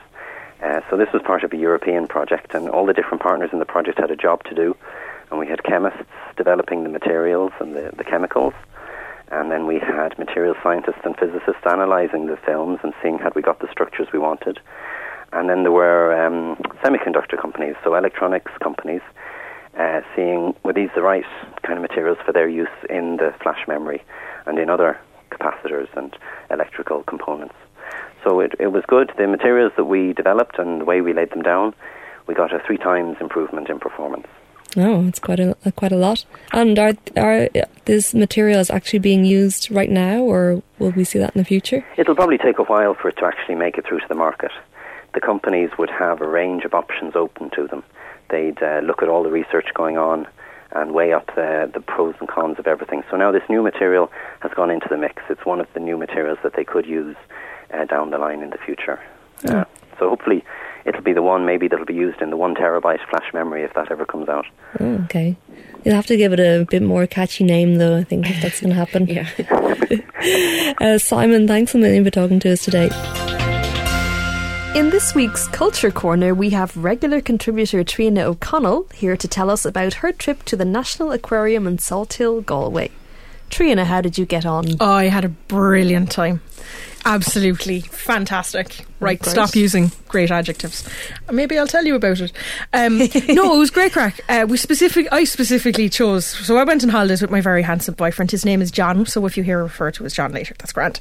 Uh, 0.61 0.81
so 0.89 0.97
this 0.97 1.07
was 1.13 1.21
part 1.23 1.43
of 1.43 1.53
a 1.53 1.57
European 1.57 2.07
project, 2.07 2.53
and 2.53 2.69
all 2.69 2.85
the 2.85 2.93
different 2.93 3.23
partners 3.23 3.49
in 3.53 3.59
the 3.59 3.65
project 3.65 3.99
had 3.99 4.11
a 4.11 4.15
job 4.15 4.43
to 4.43 4.53
do. 4.53 4.75
And 5.31 5.39
we 5.39 5.47
had 5.47 5.63
chemists 5.63 6.03
developing 6.37 6.83
the 6.83 6.89
materials 6.89 7.51
and 7.59 7.75
the, 7.75 7.91
the 7.95 8.03
chemicals, 8.03 8.53
and 9.31 9.51
then 9.51 9.67
we 9.67 9.79
had 9.79 10.17
material 10.17 10.55
scientists 10.63 11.01
and 11.03 11.15
physicists 11.17 11.61
analysing 11.63 12.25
the 12.25 12.37
films 12.37 12.79
and 12.83 12.93
seeing 13.01 13.19
had 13.19 13.35
we 13.35 13.41
got 13.41 13.59
the 13.59 13.71
structures 13.71 14.07
we 14.11 14.19
wanted. 14.19 14.59
And 15.31 15.47
then 15.49 15.61
there 15.61 15.71
were 15.71 16.25
um, 16.25 16.55
semiconductor 16.83 17.39
companies, 17.39 17.75
so 17.83 17.95
electronics 17.95 18.51
companies, 18.61 19.01
uh, 19.79 20.01
seeing 20.15 20.53
were 20.63 20.73
these 20.73 20.89
the 20.93 21.01
right 21.01 21.25
kind 21.63 21.77
of 21.77 21.81
materials 21.81 22.17
for 22.25 22.33
their 22.33 22.49
use 22.49 22.67
in 22.89 23.17
the 23.17 23.33
flash 23.41 23.67
memory 23.67 24.03
and 24.45 24.59
in 24.59 24.69
other 24.69 24.99
capacitors 25.31 25.87
and 25.95 26.15
electrical 26.51 27.03
components. 27.03 27.55
So 28.23 28.41
it, 28.41 28.53
it 28.59 28.67
was 28.67 28.83
good. 28.87 29.11
The 29.17 29.27
materials 29.27 29.71
that 29.77 29.85
we 29.85 30.13
developed 30.13 30.59
and 30.59 30.81
the 30.81 30.85
way 30.85 31.01
we 31.01 31.13
laid 31.13 31.31
them 31.31 31.41
down, 31.41 31.73
we 32.27 32.33
got 32.33 32.53
a 32.53 32.59
three 32.59 32.77
times 32.77 33.17
improvement 33.21 33.69
in 33.69 33.79
performance. 33.79 34.27
Oh, 34.77 35.07
it's 35.07 35.19
quite 35.19 35.39
a 35.39 35.55
quite 35.75 35.91
a 35.91 35.97
lot. 35.97 36.25
And 36.51 36.77
are 36.77 36.93
are 37.17 37.49
these 37.85 38.13
materials 38.13 38.69
actually 38.69 38.99
being 38.99 39.25
used 39.25 39.71
right 39.71 39.89
now, 39.89 40.19
or 40.19 40.61
will 40.77 40.91
we 40.91 41.05
see 41.05 41.17
that 41.17 41.35
in 41.35 41.39
the 41.39 41.45
future? 41.45 41.83
It'll 41.97 42.15
probably 42.15 42.37
take 42.37 42.59
a 42.59 42.63
while 42.63 42.93
for 42.93 43.09
it 43.09 43.17
to 43.17 43.25
actually 43.25 43.55
make 43.55 43.79
it 43.79 43.87
through 43.87 44.01
to 44.01 44.07
the 44.07 44.15
market. 44.15 44.51
The 45.15 45.21
companies 45.21 45.71
would 45.79 45.89
have 45.89 46.21
a 46.21 46.27
range 46.27 46.65
of 46.65 46.75
options 46.75 47.15
open 47.15 47.49
to 47.51 47.67
them. 47.67 47.83
They'd 48.29 48.61
uh, 48.61 48.81
look 48.83 49.01
at 49.01 49.09
all 49.09 49.23
the 49.23 49.31
research 49.31 49.67
going 49.73 49.97
on 49.97 50.27
and 50.71 50.93
weigh 50.93 51.13
up 51.13 51.27
the, 51.35 51.69
the 51.73 51.79
pros 51.79 52.15
and 52.19 52.29
cons 52.29 52.59
of 52.59 52.67
everything. 52.67 53.03
So 53.09 53.17
now 53.17 53.31
this 53.31 53.43
new 53.49 53.63
material 53.63 54.11
has 54.41 54.51
gone 54.53 54.69
into 54.69 54.87
the 54.89 54.97
mix. 54.97 55.23
It's 55.29 55.45
one 55.45 55.59
of 55.59 55.67
the 55.73 55.79
new 55.79 55.97
materials 55.97 56.37
that 56.43 56.53
they 56.55 56.63
could 56.63 56.85
use 56.85 57.15
uh, 57.73 57.85
down 57.85 58.11
the 58.11 58.17
line 58.17 58.41
in 58.41 58.51
the 58.51 58.57
future. 58.57 58.99
Mm. 59.41 59.61
Uh, 59.61 59.65
so 59.97 60.09
hopefully 60.09 60.43
it'll 60.85 61.01
be 61.01 61.13
the 61.13 61.21
one 61.21 61.45
maybe 61.45 61.67
that'll 61.67 61.85
be 61.85 61.93
used 61.93 62.21
in 62.21 62.29
the 62.29 62.37
one 62.37 62.55
terabyte 62.55 62.99
flash 63.09 63.33
memory 63.33 63.63
if 63.63 63.73
that 63.73 63.91
ever 63.91 64.05
comes 64.05 64.29
out. 64.29 64.45
Oh, 64.79 65.03
okay. 65.05 65.35
You'll 65.83 65.95
have 65.95 66.07
to 66.07 66.17
give 66.17 66.33
it 66.33 66.39
a 66.39 66.65
bit 66.69 66.81
more 66.81 67.07
catchy 67.07 67.43
name, 67.43 67.75
though, 67.75 67.97
I 67.97 68.03
think, 68.03 68.29
if 68.29 68.41
that's 68.41 68.61
going 68.61 68.69
to 68.69 68.75
happen. 68.75 69.07
Yeah. 69.09 70.75
uh, 70.81 70.97
Simon, 70.97 71.47
thanks 71.47 71.73
a 71.73 71.77
million 71.77 72.03
for 72.03 72.11
talking 72.11 72.39
to 72.41 72.51
us 72.51 72.63
today. 72.63 72.89
In 74.75 74.91
this 74.91 75.15
week's 75.15 75.47
Culture 75.47 75.89
Corner, 75.89 76.35
we 76.35 76.51
have 76.51 76.77
regular 76.77 77.21
contributor 77.21 77.83
Triona 77.83 78.21
O'Connell 78.21 78.87
here 78.93 79.17
to 79.17 79.27
tell 79.27 79.49
us 79.49 79.65
about 79.65 79.95
her 79.95 80.11
trip 80.11 80.43
to 80.43 80.55
the 80.55 80.63
National 80.63 81.11
Aquarium 81.11 81.65
in 81.65 81.77
Salthill, 81.77 82.45
Galway. 82.45 82.91
Triona, 83.49 83.85
how 83.85 84.01
did 84.01 84.19
you 84.19 84.27
get 84.27 84.45
on? 84.45 84.75
Oh, 84.79 84.91
I 84.93 85.05
had 85.05 85.25
a 85.25 85.29
brilliant 85.29 86.11
time. 86.11 86.41
Absolutely 87.03 87.81
fantastic. 87.81 88.85
Right, 89.09 89.23
stop 89.25 89.55
using 89.55 89.91
great 90.09 90.29
adjectives. 90.29 90.87
Maybe 91.31 91.57
I'll 91.57 91.67
tell 91.67 91.85
you 91.85 91.95
about 91.95 92.19
it. 92.19 92.33
Um, 92.73 92.97
no, 93.29 93.55
it 93.55 93.59
was 93.59 93.69
great 93.71 93.93
crack. 93.93 94.19
Uh, 94.27 94.45
we 94.47 94.57
specific, 94.57 95.07
I 95.11 95.23
specifically 95.23 95.87
chose. 95.87 96.25
So 96.25 96.57
I 96.57 96.65
went 96.65 96.83
on 96.83 96.89
holidays 96.89 97.21
with 97.21 97.31
my 97.31 97.39
very 97.39 97.61
handsome 97.61 97.95
boyfriend. 97.95 98.31
His 98.31 98.43
name 98.43 98.61
is 98.61 98.71
John. 98.71 99.05
So 99.05 99.25
if 99.25 99.37
you 99.37 99.43
hear 99.43 99.63
referred 99.63 99.93
to 99.95 100.05
as 100.05 100.13
John 100.13 100.33
later, 100.33 100.53
that's 100.59 100.73
grand. 100.73 100.99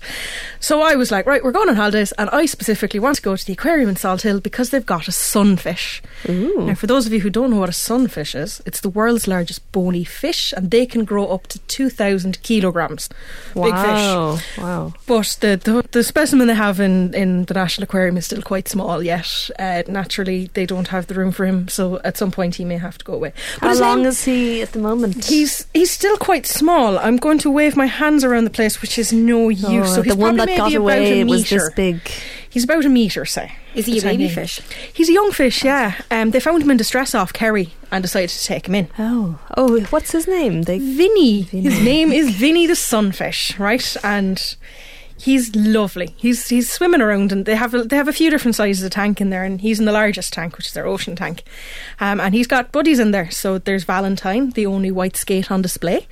So 0.61 0.81
I 0.81 0.95
was 0.95 1.11
like, 1.11 1.27
right, 1.27 1.43
we're 1.43 1.53
going 1.53 1.69
on 1.69 1.75
holidays, 1.75 2.13
and 2.13 2.31
I 2.31 2.47
specifically 2.47 3.01
want 3.01 3.17
to 3.17 3.23
go 3.23 3.35
to 3.35 3.45
the 3.45 3.53
aquarium 3.55 3.89
in 3.89 3.97
Salthill 3.97 4.43
because 4.43 4.71
they've 4.71 4.87
got 4.87 5.09
a 5.09 5.13
sunfish. 5.13 6.01
Now, 6.67 6.75
for 6.75 6.87
those 6.87 7.07
of 7.07 7.13
you 7.13 7.21
who 7.21 7.31
don't 7.31 7.51
know 7.51 7.59
what 7.59 7.69
a 7.69 7.73
sunfish 7.73 8.35
is, 8.37 8.63
it's 8.65 8.81
the 8.81 8.89
world's 8.89 9.27
largest 9.27 9.71
bony 9.73 10.05
fish, 10.05 10.53
and 10.57 10.71
they 10.71 10.87
can 10.87 11.05
grow 11.05 11.27
up 11.27 11.49
to 11.49 11.59
two 11.61 11.91
thousand 11.91 12.41
kilograms. 12.43 13.09
Big 13.55 13.75
fish. 13.75 13.83
Wow. 13.83 14.39
Wow. 14.59 14.95
But 15.07 15.37
the, 15.41 15.57
the 15.57 15.89
the 15.91 16.05
specimen 16.05 16.47
they 16.47 16.55
have 16.55 16.79
in, 16.79 17.13
in 17.15 17.45
the 17.47 17.55
National 17.55 17.88
Aquarium 17.89 18.19
is 18.19 18.27
still 18.27 18.43
quite 18.43 18.69
small 18.69 19.03
yet. 19.03 19.27
Uh, 19.59 19.83
naturally, 19.89 20.51
they 20.53 20.67
don't 20.67 20.89
have 20.89 21.07
the 21.07 21.15
room 21.15 21.33
for 21.33 21.47
him, 21.47 21.69
so 21.69 21.99
at 22.05 22.19
some 22.19 22.31
point 22.31 22.57
he 22.57 22.65
may 22.67 22.77
have 22.77 22.99
to 22.99 23.05
go 23.05 23.15
away. 23.15 23.33
But 23.61 23.69
How 23.69 23.81
long 23.81 23.99
name- 24.01 24.09
is 24.09 24.25
he 24.25 24.61
at 24.61 24.73
the 24.73 24.79
moment? 24.79 25.25
He's 25.25 25.67
he's 25.73 25.91
still 25.91 26.19
quite 26.19 26.47
small. 26.47 26.99
I'm 26.99 27.17
going 27.17 27.39
to 27.39 27.51
wave 27.51 27.77
my 27.77 27.87
hands 27.87 28.25
around 28.25 28.45
the 28.45 28.51
place, 28.51 28.83
which 28.83 28.99
is 28.99 29.11
no 29.13 29.49
use. 29.49 29.65
Oh, 29.65 29.85
so 29.85 30.03
he's 30.03 30.13
the 30.15 30.19
one 30.21 30.37
probably 30.37 30.55
that 30.55 30.59
got 30.59 30.65
maybe 30.67 30.75
about 30.77 30.83
away 30.83 31.21
a 31.21 31.25
was 31.25 31.41
metre. 31.51 31.57
this 31.59 31.71
big. 31.75 32.01
He's 32.51 32.65
about 32.65 32.85
a 32.85 32.89
metre, 32.91 33.25
say. 33.25 33.53
Is 33.75 33.87
he 33.87 33.99
a 33.99 34.01
Tiny. 34.01 34.17
baby 34.19 34.35
fish? 34.35 34.61
He's 34.93 35.09
a 35.09 35.13
young 35.13 35.33
fish, 35.33 35.65
yeah. 35.65 35.95
Um, 36.11 36.31
they 36.31 36.41
found 36.41 36.63
him 36.63 36.71
in 36.71 36.77
distress 36.79 37.15
off 37.15 37.33
Kerry 37.33 37.73
and 37.91 38.03
decided 38.03 38.31
to 38.31 38.45
take 38.45 38.67
him 38.69 38.75
in. 38.75 38.89
Oh, 38.99 39.39
oh, 39.57 39.81
what's 39.91 40.13
his 40.13 40.27
name? 40.27 40.63
They 40.63 40.79
Vinny. 40.79 41.43
Vinny. 41.45 41.63
His 41.63 41.83
name 41.83 42.11
is 42.13 42.31
Vinny 42.35 42.67
the 42.67 42.75
sunfish, 42.77 43.59
right? 43.59 43.97
And 44.03 44.57
he's 45.19 45.55
lovely. 45.55 46.15
He's 46.17 46.49
he's 46.49 46.71
swimming 46.71 47.01
around, 47.01 47.33
and 47.33 47.45
they 47.45 47.55
have 47.57 47.75
a, 47.75 47.85
they 47.85 47.97
have 47.97 48.09
a 48.09 48.13
few 48.13 48.31
different 48.31 48.55
sizes 48.55 48.85
of 48.85 48.91
tank 48.91 49.21
in 49.21 49.31
there, 49.31 49.45
and 49.45 49.61
he's 49.61 49.79
in 49.79 49.85
the 49.85 49.93
largest 49.93 50.33
tank, 50.33 50.57
which 50.57 50.67
is 50.69 50.73
their 50.73 50.87
ocean 50.87 51.17
tank. 51.17 51.43
Um, 52.01 52.21
and 52.21 52.35
he's 52.35 52.47
got 52.47 52.73
buddies 52.73 52.99
in 52.99 53.11
there. 53.11 53.31
So 53.31 53.59
there's 53.59 53.85
Valentine, 53.85 54.51
the 54.51 54.67
only 54.67 54.91
white 54.91 55.17
skate 55.17 55.51
on 55.51 55.63
display. 55.63 56.07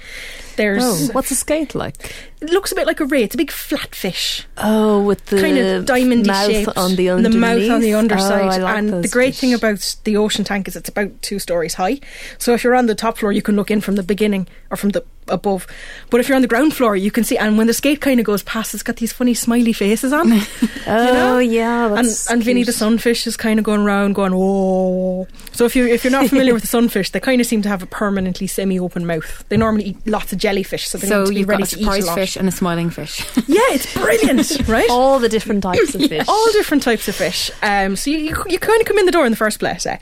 There's 0.57 0.83
Oh, 0.83 1.13
what's 1.13 1.31
a 1.31 1.35
skate 1.35 1.75
like? 1.75 2.15
it 2.41 2.51
looks 2.51 2.73
a 2.73 2.75
bit 2.75 2.87
like 2.87 3.01
a 3.01 3.05
ray. 3.05 3.23
It's 3.23 3.35
a 3.35 3.39
big 3.39 3.51
flat 3.51 3.95
fish. 3.95 4.47
Oh, 4.57 5.03
with 5.03 5.25
the 5.27 5.41
kind 5.41 5.59
of 5.59 5.85
diamondy 5.85 6.27
mouth 6.27 6.47
shaped 6.51 6.77
on 6.77 6.97
the 6.97 7.09
and 7.09 7.25
the 7.25 7.31
mouth 7.31 7.71
on 7.71 7.81
the 7.81 7.95
underside. 7.95 8.61
Oh, 8.61 8.65
like 8.65 8.79
and 8.79 9.05
the 9.05 9.09
great 9.09 9.35
fish. 9.35 9.41
thing 9.41 9.55
about 9.55 9.97
the 10.05 10.17
ocean 10.17 10.45
tank 10.45 10.67
is 10.69 10.77
it's 10.77 10.89
about 10.89 11.21
two 11.23 11.39
stories 11.39 11.75
high. 11.75 12.01
So 12.39 12.55
if 12.55 12.65
you're 12.65 12.75
on 12.75 12.87
the 12.87 12.95
top 12.95 13.19
floor, 13.19 13.33
you 13.33 13.43
can 13.43 13.55
look 13.57 13.71
in 13.71 13.81
from 13.81 13.97
the 13.97 14.03
beginning 14.03 14.49
or 14.71 14.77
from 14.77 14.91
the 14.91 15.05
above. 15.29 15.67
But 16.11 16.21
if 16.21 16.29
you're 16.29 16.37
on 16.37 16.43
the 16.43 16.49
ground 16.49 16.75
floor, 16.75 16.97
you 16.97 17.11
can 17.11 17.25
see. 17.25 17.37
And 17.37 17.59
when 17.59 17.67
the 17.67 17.75
skate 17.75 18.01
kind 18.01 18.21
of 18.21 18.27
goes 18.27 18.43
past, 18.43 18.75
it's 18.75 18.83
got 18.83 18.97
these 18.97 19.13
funny 19.13 19.35
smiley 19.35 19.73
faces 19.73 20.13
on. 20.13 20.33
Oh, 20.89 21.13
know? 21.13 21.39
yeah, 21.39 21.93
and 21.97 22.07
and 22.31 22.45
Vinny 22.45 22.63
the 22.63 22.73
sunfish 22.73 23.27
is 23.27 23.37
kind 23.37 23.59
of 23.59 23.65
going 23.65 23.81
around 23.81 24.13
going 24.13 24.33
oh. 24.33 25.27
So 25.51 25.65
if 25.65 25.75
you 25.75 25.85
if 25.85 26.05
you're 26.05 26.13
not 26.13 26.27
familiar 26.29 26.55
with 26.55 26.63
the 26.63 26.69
sunfish, 26.69 27.11
they 27.11 27.19
kind 27.19 27.41
of 27.41 27.47
seem 27.47 27.61
to 27.63 27.69
have 27.69 27.83
a 27.83 27.87
permanently 27.87 28.47
semi-open 28.47 29.05
mouth. 29.05 29.45
They 29.49 29.57
normally 29.57 29.85
eat 29.87 30.07
lots 30.07 30.33
of 30.33 30.39
jellyfish, 30.39 30.87
so 30.89 30.99
they 30.99 31.09
So 31.09 31.25
need 31.25 31.27
to 31.27 31.35
you've 31.35 31.49
ready 31.49 31.63
got 31.65 31.73
a 31.73 31.77
to 31.77 31.81
eat 31.83 31.89
a 31.89 32.03
surprise 32.03 32.15
fish 32.15 32.37
and 32.37 32.49
a 32.49 32.53
smiling 32.53 32.91
fish. 32.91 33.27
Yeah, 33.49 33.61
it's 33.71 33.93
brilliant, 33.95 34.69
right? 34.69 34.89
all 34.91 35.19
the 35.19 35.29
different 35.29 35.63
types 35.63 35.95
of 35.95 36.03
fish. 36.03 36.25
all 36.29 36.53
different 36.53 36.83
types 36.83 37.09
of 37.09 37.17
fish. 37.17 37.51
Um, 37.63 37.97
so 37.97 38.11
you, 38.11 38.19
you, 38.19 38.45
you 38.49 38.59
kind 38.59 38.81
of 38.81 38.87
come 38.87 38.99
in 38.99 39.07
the 39.07 39.13
door 39.13 39.25
in 39.25 39.33
the 39.33 39.37
first 39.37 39.59
place, 39.59 39.87
eh? 39.87 39.99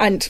and 0.00 0.28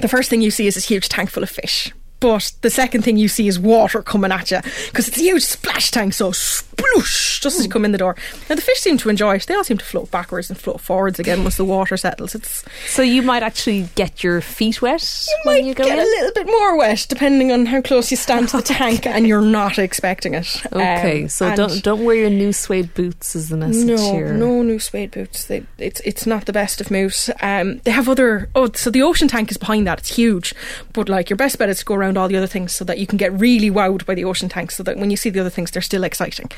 the 0.00 0.08
first 0.08 0.30
thing 0.30 0.42
you 0.42 0.50
see 0.50 0.66
is 0.66 0.74
this 0.74 0.86
huge 0.86 1.08
tank 1.08 1.30
full 1.30 1.42
of 1.42 1.50
fish. 1.50 1.92
But 2.20 2.52
the 2.60 2.70
second 2.70 3.02
thing 3.02 3.16
you 3.16 3.28
see 3.28 3.48
is 3.48 3.58
water 3.58 4.02
coming 4.02 4.30
at 4.30 4.50
you 4.50 4.60
because 4.86 5.08
it's 5.08 5.16
a 5.18 5.22
huge 5.22 5.42
splash 5.42 5.90
tank. 5.90 6.12
So 6.14 6.32
sploosh 6.32 7.40
just 7.40 7.58
as 7.58 7.64
you 7.64 7.70
come 7.70 7.84
in 7.84 7.92
the 7.92 7.98
door. 7.98 8.16
Now 8.48 8.56
the 8.56 8.62
fish 8.62 8.78
seem 8.78 8.98
to 8.98 9.08
enjoy 9.08 9.36
it. 9.36 9.46
They 9.46 9.54
all 9.54 9.64
seem 9.64 9.78
to 9.78 9.84
float 9.84 10.10
backwards 10.10 10.50
and 10.50 10.58
float 10.58 10.80
forwards 10.80 11.18
again 11.18 11.42
once 11.42 11.56
the 11.56 11.64
water 11.64 11.96
settles. 11.96 12.34
It's 12.34 12.64
So 12.88 13.02
you 13.02 13.22
might 13.22 13.42
actually 13.42 13.88
get 13.94 14.22
your 14.22 14.40
feet 14.40 14.82
wet 14.82 15.26
when 15.44 15.56
might 15.56 15.64
you 15.64 15.74
go 15.74 15.84
get 15.84 15.98
in. 15.98 16.04
a 16.04 16.08
little 16.08 16.32
bit 16.32 16.46
more 16.46 16.76
wet 16.76 17.06
depending 17.08 17.52
on 17.52 17.66
how 17.66 17.80
close 17.80 18.10
you 18.10 18.16
stand 18.16 18.48
to 18.50 18.58
the 18.58 18.62
tank 18.80 19.06
and 19.06 19.26
you're 19.26 19.40
not 19.40 19.78
expecting 19.78 20.34
it. 20.34 20.62
Okay, 20.72 21.22
Um, 21.22 21.28
so 21.28 21.54
don't 21.56 21.82
don't 21.82 22.04
wear 22.04 22.16
your 22.16 22.30
new 22.30 22.52
suede 22.52 22.92
boots 22.94 23.34
is 23.34 23.48
the 23.48 23.56
message 23.56 23.86
no, 23.86 24.12
here. 24.12 24.32
no 24.34 24.62
new 24.62 24.78
suede 24.78 25.10
boots. 25.10 25.46
They, 25.46 25.64
it's 25.78 26.00
it's 26.00 26.26
not 26.26 26.44
the 26.46 26.52
best 26.52 26.80
of 26.80 26.90
moves. 26.90 27.30
Um, 27.40 27.78
they 27.84 27.90
have 27.90 28.08
other. 28.08 28.48
Oh, 28.54 28.70
so 28.74 28.90
the 28.90 29.02
ocean 29.02 29.28
tank 29.28 29.50
is 29.50 29.56
behind 29.56 29.86
that. 29.86 30.00
It's 30.00 30.14
huge, 30.14 30.54
but 30.92 31.08
like 31.08 31.30
your 31.30 31.36
best 31.38 31.58
bet 31.58 31.68
is 31.68 31.78
to 31.80 31.84
go 31.84 31.94
around 31.94 32.09
all 32.16 32.28
the 32.28 32.36
other 32.36 32.46
things 32.46 32.74
so 32.74 32.84
that 32.84 32.98
you 32.98 33.06
can 33.06 33.16
get 33.16 33.32
really 33.32 33.70
wowed 33.70 34.04
by 34.06 34.14
the 34.14 34.24
ocean 34.24 34.48
tank. 34.48 34.70
So 34.70 34.82
that 34.82 34.96
when 34.96 35.10
you 35.10 35.16
see 35.16 35.30
the 35.30 35.40
other 35.40 35.50
things, 35.50 35.70
they're 35.70 35.82
still 35.82 36.04
exciting. 36.04 36.50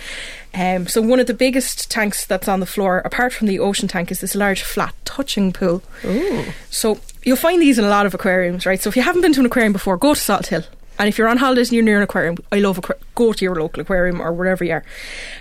Um, 0.55 0.87
so 0.87 1.01
one 1.01 1.21
of 1.21 1.27
the 1.27 1.35
biggest 1.35 1.91
tanks 1.91 2.27
that's 2.27 2.49
on 2.49 2.61
the 2.61 2.67
floor, 2.67 2.99
apart 2.99 3.33
from 3.33 3.47
the 3.47 3.59
ocean 3.59 3.89
tank, 3.89 4.11
is 4.11 4.21
this 4.21 4.35
large 4.35 4.63
flat 4.63 4.95
touching 5.05 5.53
pool. 5.53 5.83
Ooh. 6.05 6.45
So 6.71 7.01
you'll 7.25 7.37
find 7.37 7.61
these 7.61 7.79
in 7.79 7.85
a 7.85 7.89
lot 7.89 8.07
of 8.07 8.15
aquariums, 8.15 8.67
right? 8.67 8.81
So 8.81 8.89
if 8.89 8.97
you 8.97 9.03
haven't 9.03 9.23
been 9.23 9.33
to 9.35 9.41
an 9.41 9.47
aquarium 9.47 9.73
before, 9.73 9.97
go 9.97 10.15
to 10.15 10.21
Salthill. 10.21 10.67
And 10.99 11.09
if 11.09 11.19
you're 11.19 11.29
on 11.29 11.39
holidays 11.39 11.71
and 11.71 11.75
you're 11.75 11.85
near 11.85 11.97
an 11.97 12.03
aquarium, 12.03 12.37
I 12.53 12.61
love 12.61 12.79
aqua- 12.79 12.97
go 13.15 13.33
to 13.33 13.45
your 13.45 13.57
local 13.57 13.81
aquarium 13.81 14.21
or 14.21 14.33
wherever 14.33 14.63
you 14.63 14.75
are. 14.75 14.85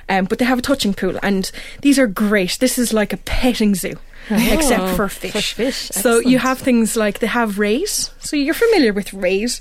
Um, 0.07 0.25
but 0.25 0.39
they 0.39 0.45
have 0.45 0.59
a 0.59 0.61
touching 0.61 0.93
pool, 0.93 1.19
and 1.21 1.51
these 1.81 1.99
are 1.99 2.07
great. 2.07 2.57
This 2.59 2.79
is 2.79 2.93
like 2.93 3.13
a 3.13 3.17
petting 3.17 3.75
zoo, 3.75 3.97
except 4.29 4.81
oh, 4.83 4.95
for 4.95 5.09
fish. 5.09 5.53
For 5.53 5.63
fish, 5.63 5.89
So 5.89 6.19
you 6.19 6.37
have 6.39 6.59
things 6.59 6.95
like 6.95 7.19
they 7.19 7.27
have 7.27 7.59
rays. 7.59 8.11
So 8.19 8.35
you're 8.35 8.53
familiar 8.53 8.93
with 8.93 9.13
rays. 9.13 9.59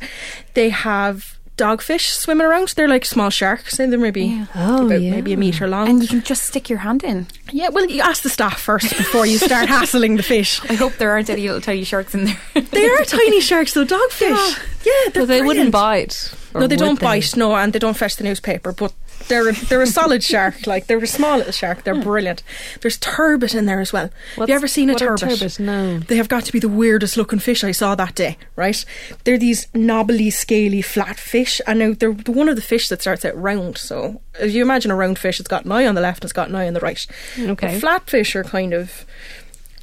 They 0.54 0.70
have 0.70 1.36
dogfish 1.56 2.08
swimming 2.08 2.46
around. 2.46 2.68
They're 2.68 2.88
like 2.88 3.04
small 3.04 3.28
sharks. 3.30 3.78
And 3.78 3.92
they're 3.92 4.00
maybe 4.00 4.22
Yeah. 4.24 4.46
Oh, 4.54 4.86
about 4.86 5.02
yeah. 5.02 5.10
maybe 5.10 5.32
a 5.32 5.36
meter 5.36 5.66
long. 5.68 5.88
And 5.88 6.00
you 6.02 6.08
can 6.08 6.22
just 6.22 6.44
stick 6.44 6.70
your 6.70 6.78
hand 6.78 7.04
in. 7.04 7.26
yeah, 7.52 7.68
well, 7.68 7.84
you 7.86 8.00
ask 8.00 8.22
the 8.22 8.30
staff 8.30 8.60
first 8.60 8.96
before 8.96 9.26
you 9.26 9.36
start 9.38 9.68
hassling 9.76 10.16
the 10.16 10.22
fish. 10.22 10.60
I 10.70 10.74
hope 10.74 10.94
there 10.94 11.10
aren't 11.10 11.28
any 11.28 11.42
little 11.42 11.60
tiny 11.60 11.84
sharks 11.84 12.14
in 12.14 12.24
there. 12.26 12.38
They 12.70 12.88
are 12.88 13.04
tiny 13.04 13.40
sharks, 13.40 13.74
though. 13.74 13.84
Dogfish. 13.84 14.58
Yeah, 14.86 14.92
they're 15.12 15.22
But 15.22 15.28
they 15.28 15.42
wouldn't 15.42 15.70
brilliant. 15.70 15.72
bite. 15.72 16.34
or 16.54 16.60
No, 16.62 16.66
they 16.66 16.76
don't 16.76 16.98
bite. 17.00 17.36
No, 17.36 17.54
and 17.54 17.72
they 17.74 17.78
don't 17.78 17.96
fetch 17.96 18.16
the 18.16 18.24
newspaper. 18.24 18.72
But 18.72 18.94
they're 19.28 19.48
a, 19.48 19.52
they're 19.52 19.83
a 19.83 19.87
solid 19.87 20.22
shark. 20.22 20.66
Like 20.66 20.87
they're 20.87 20.98
a 20.98 21.06
small 21.06 21.38
little 21.38 21.52
shark. 21.52 21.85
They're 21.85 22.00
brilliant. 22.00 22.42
There's 22.80 22.98
turbot 22.98 23.54
in 23.54 23.66
there 23.66 23.80
as 23.80 23.92
well. 23.92 24.11
Have 24.37 24.48
you 24.48 24.54
ever 24.54 24.68
seen 24.68 24.90
a 24.90 24.94
turbot? 24.94 25.30
turbot? 25.30 25.61
No. 25.61 25.98
They 25.98 26.16
have 26.16 26.28
got 26.28 26.44
to 26.44 26.52
be 26.52 26.59
the 26.59 26.68
weirdest 26.68 27.16
looking 27.16 27.38
fish 27.38 27.62
I 27.64 27.72
saw 27.72 27.94
that 27.94 28.14
day. 28.14 28.37
Right? 28.56 28.85
They're 29.24 29.38
these 29.38 29.66
knobbly, 29.74 30.30
scaly, 30.30 30.83
flat 30.83 31.18
fish, 31.18 31.61
and 31.66 31.78
now 31.78 31.92
they're 31.92 32.12
one 32.12 32.48
of 32.48 32.56
the 32.56 32.62
fish 32.62 32.88
that 32.88 33.00
starts 33.00 33.24
out 33.24 33.40
round. 33.40 33.78
So 33.78 34.20
if 34.38 34.52
you 34.52 34.62
imagine 34.62 34.90
a 34.90 34.96
round 34.96 35.18
fish, 35.18 35.40
it's 35.40 35.48
got 35.48 35.64
an 35.64 35.72
eye 35.72 35.87
on 35.87 35.94
the 35.94 36.00
left, 36.00 36.18
and 36.18 36.24
it's 36.24 36.33
got 36.33 36.48
an 36.48 36.54
eye 36.54 36.66
on 36.66 36.74
the 36.74 36.80
right. 36.80 37.06
Okay. 37.38 37.72
But 37.72 37.80
flat 37.80 38.11
fish 38.11 38.35
are 38.37 38.44
kind 38.44 38.72
of 38.72 39.06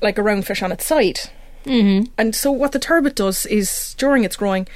like 0.02 0.18
a 0.18 0.24
round 0.24 0.46
fish 0.46 0.62
on 0.62 0.72
its 0.72 0.86
side. 0.86 1.20
Mm-hmm. 1.66 2.12
And 2.18 2.36
so 2.36 2.52
what 2.52 2.72
the 2.72 2.80
turbot 2.80 3.16
does 3.16 3.46
is 3.46 3.94
during 3.98 4.24
its 4.24 4.36
growing, 4.36 4.68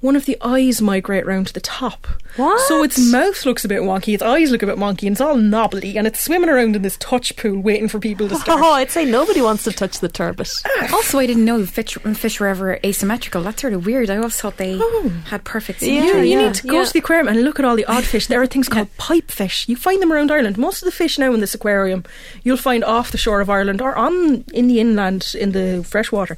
one 0.00 0.14
of 0.16 0.26
the 0.26 0.36
eyes 0.40 0.80
migrate 0.80 1.26
round 1.26 1.48
to 1.48 1.52
the 1.52 1.60
top. 1.60 2.06
What? 2.36 2.60
So 2.68 2.82
its 2.84 2.98
mouth 3.10 3.44
looks 3.44 3.64
a 3.64 3.68
bit 3.68 3.82
wonky, 3.82 4.14
its 4.14 4.22
eyes 4.22 4.50
look 4.52 4.62
a 4.62 4.66
bit 4.66 4.76
wonky, 4.76 5.02
and 5.04 5.12
it's 5.12 5.20
all 5.20 5.36
knobbly, 5.36 5.96
and 5.96 6.06
it's 6.06 6.20
swimming 6.20 6.48
around 6.50 6.76
in 6.76 6.82
this 6.82 6.96
touch 6.98 7.34
pool 7.36 7.58
waiting 7.60 7.88
for 7.88 7.98
people 7.98 8.28
to 8.28 8.36
start. 8.38 8.60
Oh, 8.62 8.72
I'd 8.74 8.90
say 8.90 9.04
nobody 9.04 9.40
wants 9.42 9.64
to 9.64 9.72
touch 9.72 9.98
the 9.98 10.08
turbot. 10.08 10.48
Ah. 10.66 10.90
also, 10.94 11.18
I 11.18 11.26
didn't 11.26 11.44
know 11.44 11.64
fish, 11.66 11.94
fish 12.14 12.38
were 12.38 12.46
ever 12.46 12.78
asymmetrical. 12.84 13.42
That's 13.42 13.60
sort 13.60 13.72
of 13.72 13.86
weird. 13.86 14.08
I 14.10 14.18
always 14.18 14.36
thought 14.40 14.56
they 14.56 14.78
Oh. 14.80 15.10
had 15.26 15.42
perfect 15.44 15.82
Yeah, 15.82 16.02
symmetry. 16.02 16.30
you 16.30 16.38
yeah. 16.38 16.46
need 16.46 16.54
to 16.54 16.66
go 16.68 16.84
to 16.84 16.92
the 16.92 16.98
aquarium 17.00 17.26
and 17.28 17.42
look 17.42 17.58
at 17.58 17.64
all 17.64 17.74
the 17.74 17.84
odd 17.86 18.04
fish. 18.04 18.26
There 18.28 18.40
are 18.40 18.46
things 18.46 18.68
called 18.68 18.94
pipefish. 18.98 19.68
You 19.68 19.74
find 19.76 20.00
them 20.00 20.12
around 20.12 20.30
Ireland. 20.30 20.58
Most 20.58 20.80
of 20.82 20.86
the 20.86 20.92
fish 20.92 21.18
now 21.18 21.32
in 21.34 21.40
this 21.40 21.54
aquarium 21.54 22.04
you'll 22.44 22.56
find 22.56 22.84
off 22.84 23.10
the 23.10 23.18
shore 23.18 23.40
of 23.40 23.50
Ireland 23.50 23.80
or 23.82 23.96
on 23.96 24.44
in 24.52 24.68
the 24.68 24.78
inland 24.80 25.34
in 25.38 25.52
the 25.52 25.82
freshwater. 25.84 26.36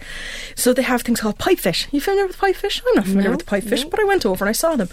So 0.55 0.73
they 0.73 0.83
have 0.83 1.03
things 1.03 1.21
called 1.21 1.39
pipefish. 1.39 1.89
You 1.93 2.01
familiar 2.01 2.27
with 2.27 2.39
pipefish? 2.39 2.81
I'm 2.89 2.95
not 2.95 3.05
familiar 3.05 3.31
No, 3.31 3.37
with 3.37 3.47
pipefish, 3.51 3.91
but 3.91 4.01
I 4.01 4.05
went 4.05 4.25
over 4.25 4.45
and 4.45 4.49
I 4.49 4.53
saw 4.53 4.77
them. 4.77 4.89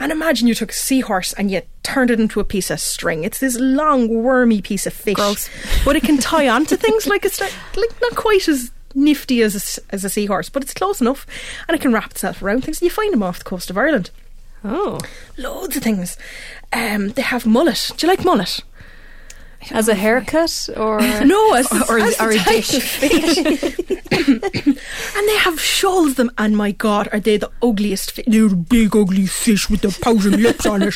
And 0.00 0.10
imagine 0.12 0.48
you 0.48 0.54
took 0.54 0.70
a 0.70 0.74
seahorse 0.74 1.32
and 1.34 1.50
you 1.50 1.62
turned 1.82 2.10
it 2.10 2.18
into 2.20 2.40
a 2.40 2.44
piece 2.44 2.70
of 2.70 2.80
string. 2.80 3.24
It's 3.24 3.38
this 3.40 3.56
long 3.58 4.08
wormy 4.22 4.60
piece 4.60 4.86
of 4.86 4.92
fish, 4.92 5.14
Gross. 5.14 5.48
but 5.84 5.96
it 5.96 6.02
can 6.02 6.18
tie 6.18 6.48
onto 6.48 6.76
things 6.76 7.06
like 7.06 7.24
it's 7.24 7.40
like, 7.44 7.52
like 7.76 7.90
not 8.02 8.14
quite 8.16 8.48
as 8.48 8.70
nifty 8.94 9.40
as 9.42 9.54
a, 9.54 9.94
as 9.94 10.04
a 10.04 10.10
seahorse, 10.10 10.48
but 10.48 10.62
it's 10.62 10.74
close 10.74 11.00
enough, 11.00 11.26
and 11.68 11.74
it 11.76 11.80
can 11.80 11.92
wrap 11.92 12.10
itself 12.10 12.42
around 12.42 12.64
things. 12.64 12.82
You 12.82 12.90
find 12.90 13.12
them 13.12 13.22
off 13.22 13.38
the 13.38 13.44
coast 13.44 13.70
of 13.70 13.78
Ireland 13.78 14.10
Oh. 14.64 14.98
loads 15.38 15.76
of 15.76 15.82
things. 15.82 16.18
Um, 16.72 17.10
they 17.10 17.22
have 17.22 17.46
mullet. 17.46 17.92
Do 17.96 18.06
you 18.06 18.10
like 18.12 18.24
mullet? 18.24 18.60
As 19.70 19.88
a 19.88 19.94
haircut 19.94 20.68
or. 20.76 21.00
No, 21.24 21.54
as, 21.54 21.70
Or- 21.90 21.98
as 21.98 22.20
or 22.20 22.30
a 22.30 22.38
dish. 22.44 22.70
fish. 22.80 23.38
and 23.38 25.28
they 25.28 25.36
have 25.36 25.60
shoals 25.60 26.10
of 26.10 26.16
them. 26.16 26.30
And 26.38 26.56
my 26.56 26.72
God, 26.72 27.08
are 27.12 27.20
they 27.20 27.36
the 27.36 27.50
ugliest? 27.62 28.12
Fi- 28.12 28.24
They're 28.26 28.48
big 28.48 28.96
ugly 28.96 29.26
fish 29.26 29.68
with 29.68 29.82
the 29.82 29.96
pouting 30.02 30.40
lips 30.42 30.66
on 30.66 30.82
it. 30.82 30.94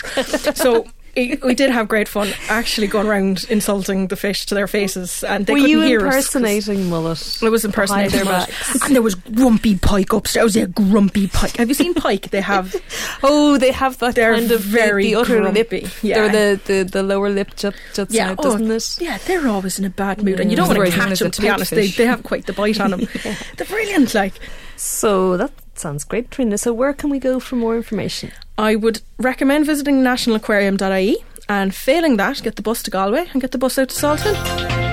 So. 0.57 0.87
It- 1.17 1.43
We 1.45 1.55
did 1.55 1.71
have 1.71 1.89
great 1.89 2.09
fun 2.09 2.29
actually 2.49 2.87
going 2.87 3.07
around 3.07 3.45
insulting 3.49 4.09
the 4.09 4.17
fish 4.17 4.47
to 4.47 4.55
their 4.55 4.67
faces, 4.67 5.23
and 5.25 5.47
they 5.47 5.53
Were 5.53 5.59
couldn't 5.61 5.71
you 5.71 5.81
hear 5.83 6.07
us 6.07 6.29
'cause- 6.29 6.37
impersonating 6.37 6.89
mullet? 6.89 7.39
I 7.43 7.49
was 7.49 7.65
impersonating 7.65 8.11
their 8.13 8.25
mullet. 8.25 8.49
backs. 8.49 8.83
and 8.85 8.95
there 8.95 9.03
was 9.03 9.15
grumpy 9.15 9.77
pike 9.77 10.13
upstairs. 10.13 10.43
I 10.43 10.45
was 10.45 10.57
a 10.57 10.67
grumpy 10.67 11.27
pike. 11.29 11.57
Have 11.57 11.69
you 11.69 11.75
seen 11.75 11.95
pike? 11.95 12.31
They 12.31 12.41
have 12.41 12.75
Oh, 13.23 13.57
they 13.59 13.71
have 13.73 13.99
that 13.99 14.15
They're 14.15 14.35
kind 14.35 14.51
of 14.51 14.61
very 14.61 15.05
the, 15.05 15.11
the 15.11 15.21
other 15.21 15.41
grumpy, 15.41 15.81
lip. 15.81 15.91
yeah. 16.03 16.19
Or 16.21 16.29
the, 16.29 16.61
the, 16.65 16.83
the 16.85 17.03
lower 17.03 17.31
lip 17.31 17.55
jut, 17.57 17.75
juts 17.95 18.13
Yeah, 18.15 18.31
out, 18.31 18.37
oh, 18.41 18.43
doesn't 18.59 18.71
it? 18.71 18.97
Yeah, 19.01 19.19
they're 19.27 19.49
always 19.49 19.79
in 19.79 19.85
a 19.85 19.91
bad 19.91 20.23
mood, 20.23 20.41
and 20.41 20.51
you 20.51 20.57
don't 20.57 20.69
want 20.69 20.85
to 20.85 20.91
catch 20.97 21.19
them. 21.21 21.31
To 21.31 21.41
be 21.43 21.49
honest, 21.49 21.71
they, 21.71 21.89
they 21.89 22.07
have 22.07 22.23
quite 22.23 22.47
the 22.47 22.53
bite 22.53 22.81
on 22.81 22.91
them. 22.91 23.09
They're 23.57 23.67
brilliant. 23.67 24.15
Like 24.15 24.35
So 24.77 25.37
that 25.37 25.51
sounds 25.79 26.05
great, 26.05 26.31
Triona. 26.31 26.59
So 26.59 26.73
where 26.73 26.93
can 26.93 27.11
we 27.11 27.19
go 27.19 27.41
for 27.41 27.57
more 27.57 27.77
information? 27.77 28.33
I 28.57 28.77
would 28.77 29.01
recommend 29.19 29.67
visiting 29.67 30.03
nationalaquarium.ie, 30.03 31.17
and 31.49 31.75
failing 31.75 32.17
that, 32.17 32.43
get 32.43 32.57
the 32.57 32.63
bus 32.63 32.83
to 32.85 32.91
Galway 32.91 33.29
and 33.33 33.41
get 33.41 33.53
the 33.53 33.59
bus 33.59 33.79
out 33.79 33.89
to 33.91 33.95
Salthill. 33.95 34.85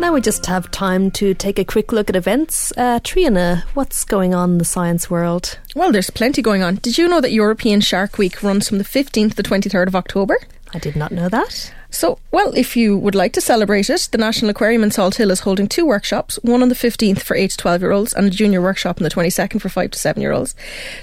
Now 0.00 0.12
we 0.12 0.20
just 0.20 0.46
have 0.46 0.70
time 0.70 1.10
to 1.12 1.34
take 1.34 1.58
a 1.58 1.64
quick 1.64 1.90
look 1.90 2.08
at 2.08 2.14
events. 2.14 2.72
Uh, 2.76 3.00
Triona, 3.00 3.64
what's 3.74 4.04
going 4.04 4.32
on 4.32 4.52
in 4.52 4.58
the 4.58 4.64
science 4.64 5.10
world? 5.10 5.58
Well, 5.74 5.90
there's 5.90 6.10
plenty 6.10 6.40
going 6.40 6.62
on. 6.62 6.76
Did 6.76 6.98
you 6.98 7.08
know 7.08 7.20
that 7.20 7.32
European 7.32 7.80
Shark 7.80 8.16
Week 8.16 8.40
runs 8.42 8.68
from 8.68 8.78
the 8.78 8.84
15th 8.84 9.30
to 9.30 9.36
the 9.36 9.42
23rd 9.42 9.88
of 9.88 9.96
October? 9.96 10.38
I 10.72 10.78
did 10.78 10.94
not 10.94 11.10
know 11.10 11.28
that. 11.28 11.74
So, 11.90 12.18
well, 12.30 12.52
if 12.54 12.76
you 12.76 12.98
would 12.98 13.14
like 13.14 13.32
to 13.32 13.40
celebrate 13.40 13.88
it, 13.88 14.08
the 14.12 14.18
National 14.18 14.50
Aquarium 14.50 14.82
in 14.82 14.90
Salthill 14.90 15.30
is 15.30 15.40
holding 15.40 15.68
two 15.68 15.86
workshops, 15.86 16.38
one 16.42 16.62
on 16.62 16.68
the 16.68 16.74
15th 16.74 17.22
for 17.22 17.34
8 17.34 17.50
to 17.50 17.56
12 17.56 17.80
year 17.80 17.92
olds 17.92 18.12
and 18.12 18.26
a 18.26 18.30
junior 18.30 18.60
workshop 18.60 19.00
on 19.00 19.04
the 19.04 19.10
22nd 19.10 19.60
for 19.60 19.68
5 19.68 19.92
to 19.92 19.98
7 19.98 20.20
year 20.20 20.32
olds. 20.32 20.54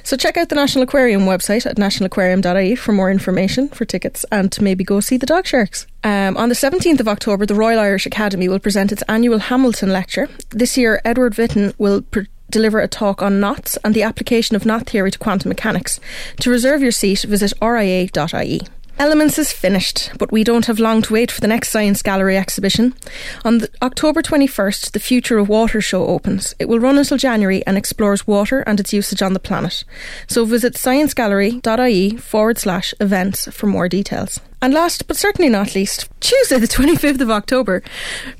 So 0.03 0.15
check 0.15 0.37
out 0.37 0.49
the 0.49 0.55
National 0.55 0.83
Aquarium 0.83 1.21
website 1.21 1.65
at 1.65 1.77
nationalaquarium.ie 1.77 2.75
for 2.75 2.91
more 2.91 3.09
information, 3.09 3.69
for 3.69 3.85
tickets, 3.85 4.25
and 4.31 4.51
to 4.51 4.63
maybe 4.63 4.83
go 4.83 4.99
see 4.99 5.17
the 5.17 5.25
dog 5.25 5.47
sharks. 5.47 5.87
Um, 6.03 6.37
on 6.37 6.49
the 6.49 6.55
17th 6.55 6.99
of 6.99 7.07
October, 7.07 7.47
the 7.47 7.55
Royal 7.55 7.79
Irish 7.79 8.05
Academy 8.05 8.47
will 8.47 8.59
present 8.59 8.91
its 8.91 9.03
annual 9.09 9.39
Hamilton 9.39 9.91
Lecture. 9.91 10.29
This 10.51 10.77
year, 10.77 11.01
Edward 11.03 11.33
Witten 11.33 11.73
will 11.79 12.03
pre- 12.03 12.27
deliver 12.51 12.79
a 12.79 12.87
talk 12.87 13.23
on 13.23 13.39
knots 13.39 13.77
and 13.83 13.95
the 13.95 14.03
application 14.03 14.55
of 14.55 14.67
knot 14.67 14.87
theory 14.87 15.09
to 15.09 15.17
quantum 15.17 15.49
mechanics. 15.49 15.99
To 16.41 16.51
reserve 16.51 16.83
your 16.83 16.91
seat, 16.91 17.23
visit 17.23 17.53
ria.ie. 17.59 18.61
Elements 18.97 19.37
is 19.37 19.51
finished, 19.51 20.11
but 20.17 20.31
we 20.31 20.45
don't 20.45 20.67
have 20.67 20.79
long 20.79 21.01
to 21.01 21.13
wait 21.13 21.29
for 21.29 21.41
the 21.41 21.49
next 21.49 21.69
Science 21.69 22.01
Gallery 22.01 22.37
exhibition. 22.37 22.93
On 23.43 23.57
the, 23.57 23.69
October 23.81 24.21
21st, 24.21 24.91
the 24.91 25.01
Future 25.01 25.37
of 25.37 25.49
Water 25.49 25.81
show 25.81 26.07
opens. 26.07 26.55
It 26.59 26.69
will 26.69 26.79
run 26.79 26.97
until 26.97 27.17
January 27.17 27.61
and 27.67 27.77
explores 27.77 28.25
water 28.25 28.61
and 28.61 28.79
its 28.79 28.93
usage 28.93 29.21
on 29.21 29.33
the 29.33 29.39
planet. 29.39 29.83
So 30.27 30.45
visit 30.45 30.75
sciencegallery.ie 30.75 32.15
forward 32.15 32.57
slash 32.57 32.93
events 33.01 33.51
for 33.51 33.67
more 33.67 33.89
details. 33.89 34.39
And 34.61 34.73
last 34.73 35.07
but 35.07 35.17
certainly 35.17 35.49
not 35.49 35.75
least, 35.75 36.09
Tuesday, 36.19 36.57
the 36.57 36.67
25th 36.67 37.21
of 37.21 37.29
October, 37.29 37.83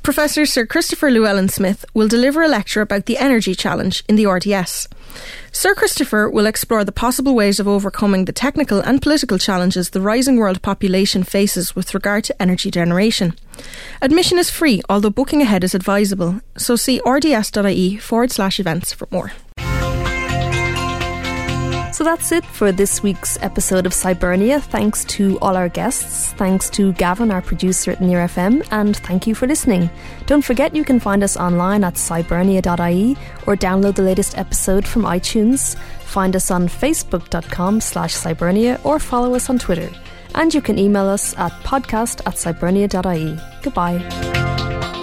Professor 0.01 0.45
Sir 0.45 0.65
Christopher 0.65 1.11
Llewellyn 1.11 1.49
Smith 1.49 1.85
will 1.93 2.07
deliver 2.07 2.41
a 2.41 2.47
lecture 2.47 2.81
about 2.81 3.05
the 3.05 3.17
energy 3.17 3.53
challenge 3.53 4.03
in 4.07 4.15
the 4.15 4.25
RDS. 4.25 4.87
Sir 5.51 5.73
Christopher 5.73 6.29
will 6.29 6.45
explore 6.45 6.83
the 6.83 6.91
possible 6.91 7.35
ways 7.35 7.59
of 7.59 7.67
overcoming 7.67 8.25
the 8.25 8.33
technical 8.33 8.79
and 8.81 9.01
political 9.01 9.37
challenges 9.37 9.91
the 9.91 10.01
rising 10.01 10.37
world 10.37 10.61
population 10.61 11.23
faces 11.23 11.75
with 11.75 11.93
regard 11.93 12.23
to 12.25 12.41
energy 12.41 12.71
generation. 12.71 13.33
Admission 14.01 14.37
is 14.37 14.49
free, 14.49 14.81
although 14.89 15.09
booking 15.09 15.41
ahead 15.41 15.63
is 15.63 15.75
advisable, 15.75 16.41
so 16.57 16.75
see 16.75 16.99
rds.ie 17.05 17.97
forward 17.97 18.31
slash 18.31 18.59
events 18.59 18.91
for 18.91 19.07
more. 19.11 19.31
So 21.95 22.03
that's 22.03 22.33
it 22.33 22.45
for 22.45 22.73
this 22.73 23.01
week's 23.01 23.41
episode 23.41 23.85
of 23.85 23.93
Scibernia. 23.93 24.61
Thanks 24.61 25.05
to 25.05 25.39
all 25.39 25.55
our 25.55 25.69
guests. 25.69 26.33
Thanks 26.33 26.69
to 26.71 26.91
Gavin, 26.91 27.31
our 27.31 27.41
producer 27.41 27.91
at 27.91 28.01
Near 28.01 28.19
FM, 28.27 28.67
and 28.69 28.97
thank 28.97 29.25
you 29.25 29.33
for 29.33 29.47
listening. 29.47 29.89
Don't 30.25 30.41
forget 30.41 30.75
you 30.75 30.83
can 30.83 30.99
find 30.99 31.23
us 31.23 31.37
online 31.37 31.85
at 31.85 31.93
scibernia.ie 31.93 33.15
or 33.47 33.55
download 33.55 33.95
the 33.95 34.01
latest 34.01 34.37
episode 34.37 34.85
from 34.85 35.03
iTunes. 35.03 35.77
Find 36.01 36.35
us 36.35 36.51
on 36.51 36.67
facebook.com 36.67 37.79
slash 37.79 38.13
scibernia 38.13 38.77
or 38.83 38.99
follow 38.99 39.33
us 39.33 39.49
on 39.49 39.57
Twitter. 39.57 39.89
And 40.33 40.53
you 40.53 40.59
can 40.59 40.77
email 40.77 41.07
us 41.07 41.33
at 41.37 41.53
podcast 41.63 42.19
at 42.27 42.35
scibernia.ie. 42.35 43.39
Goodbye. 43.63 44.94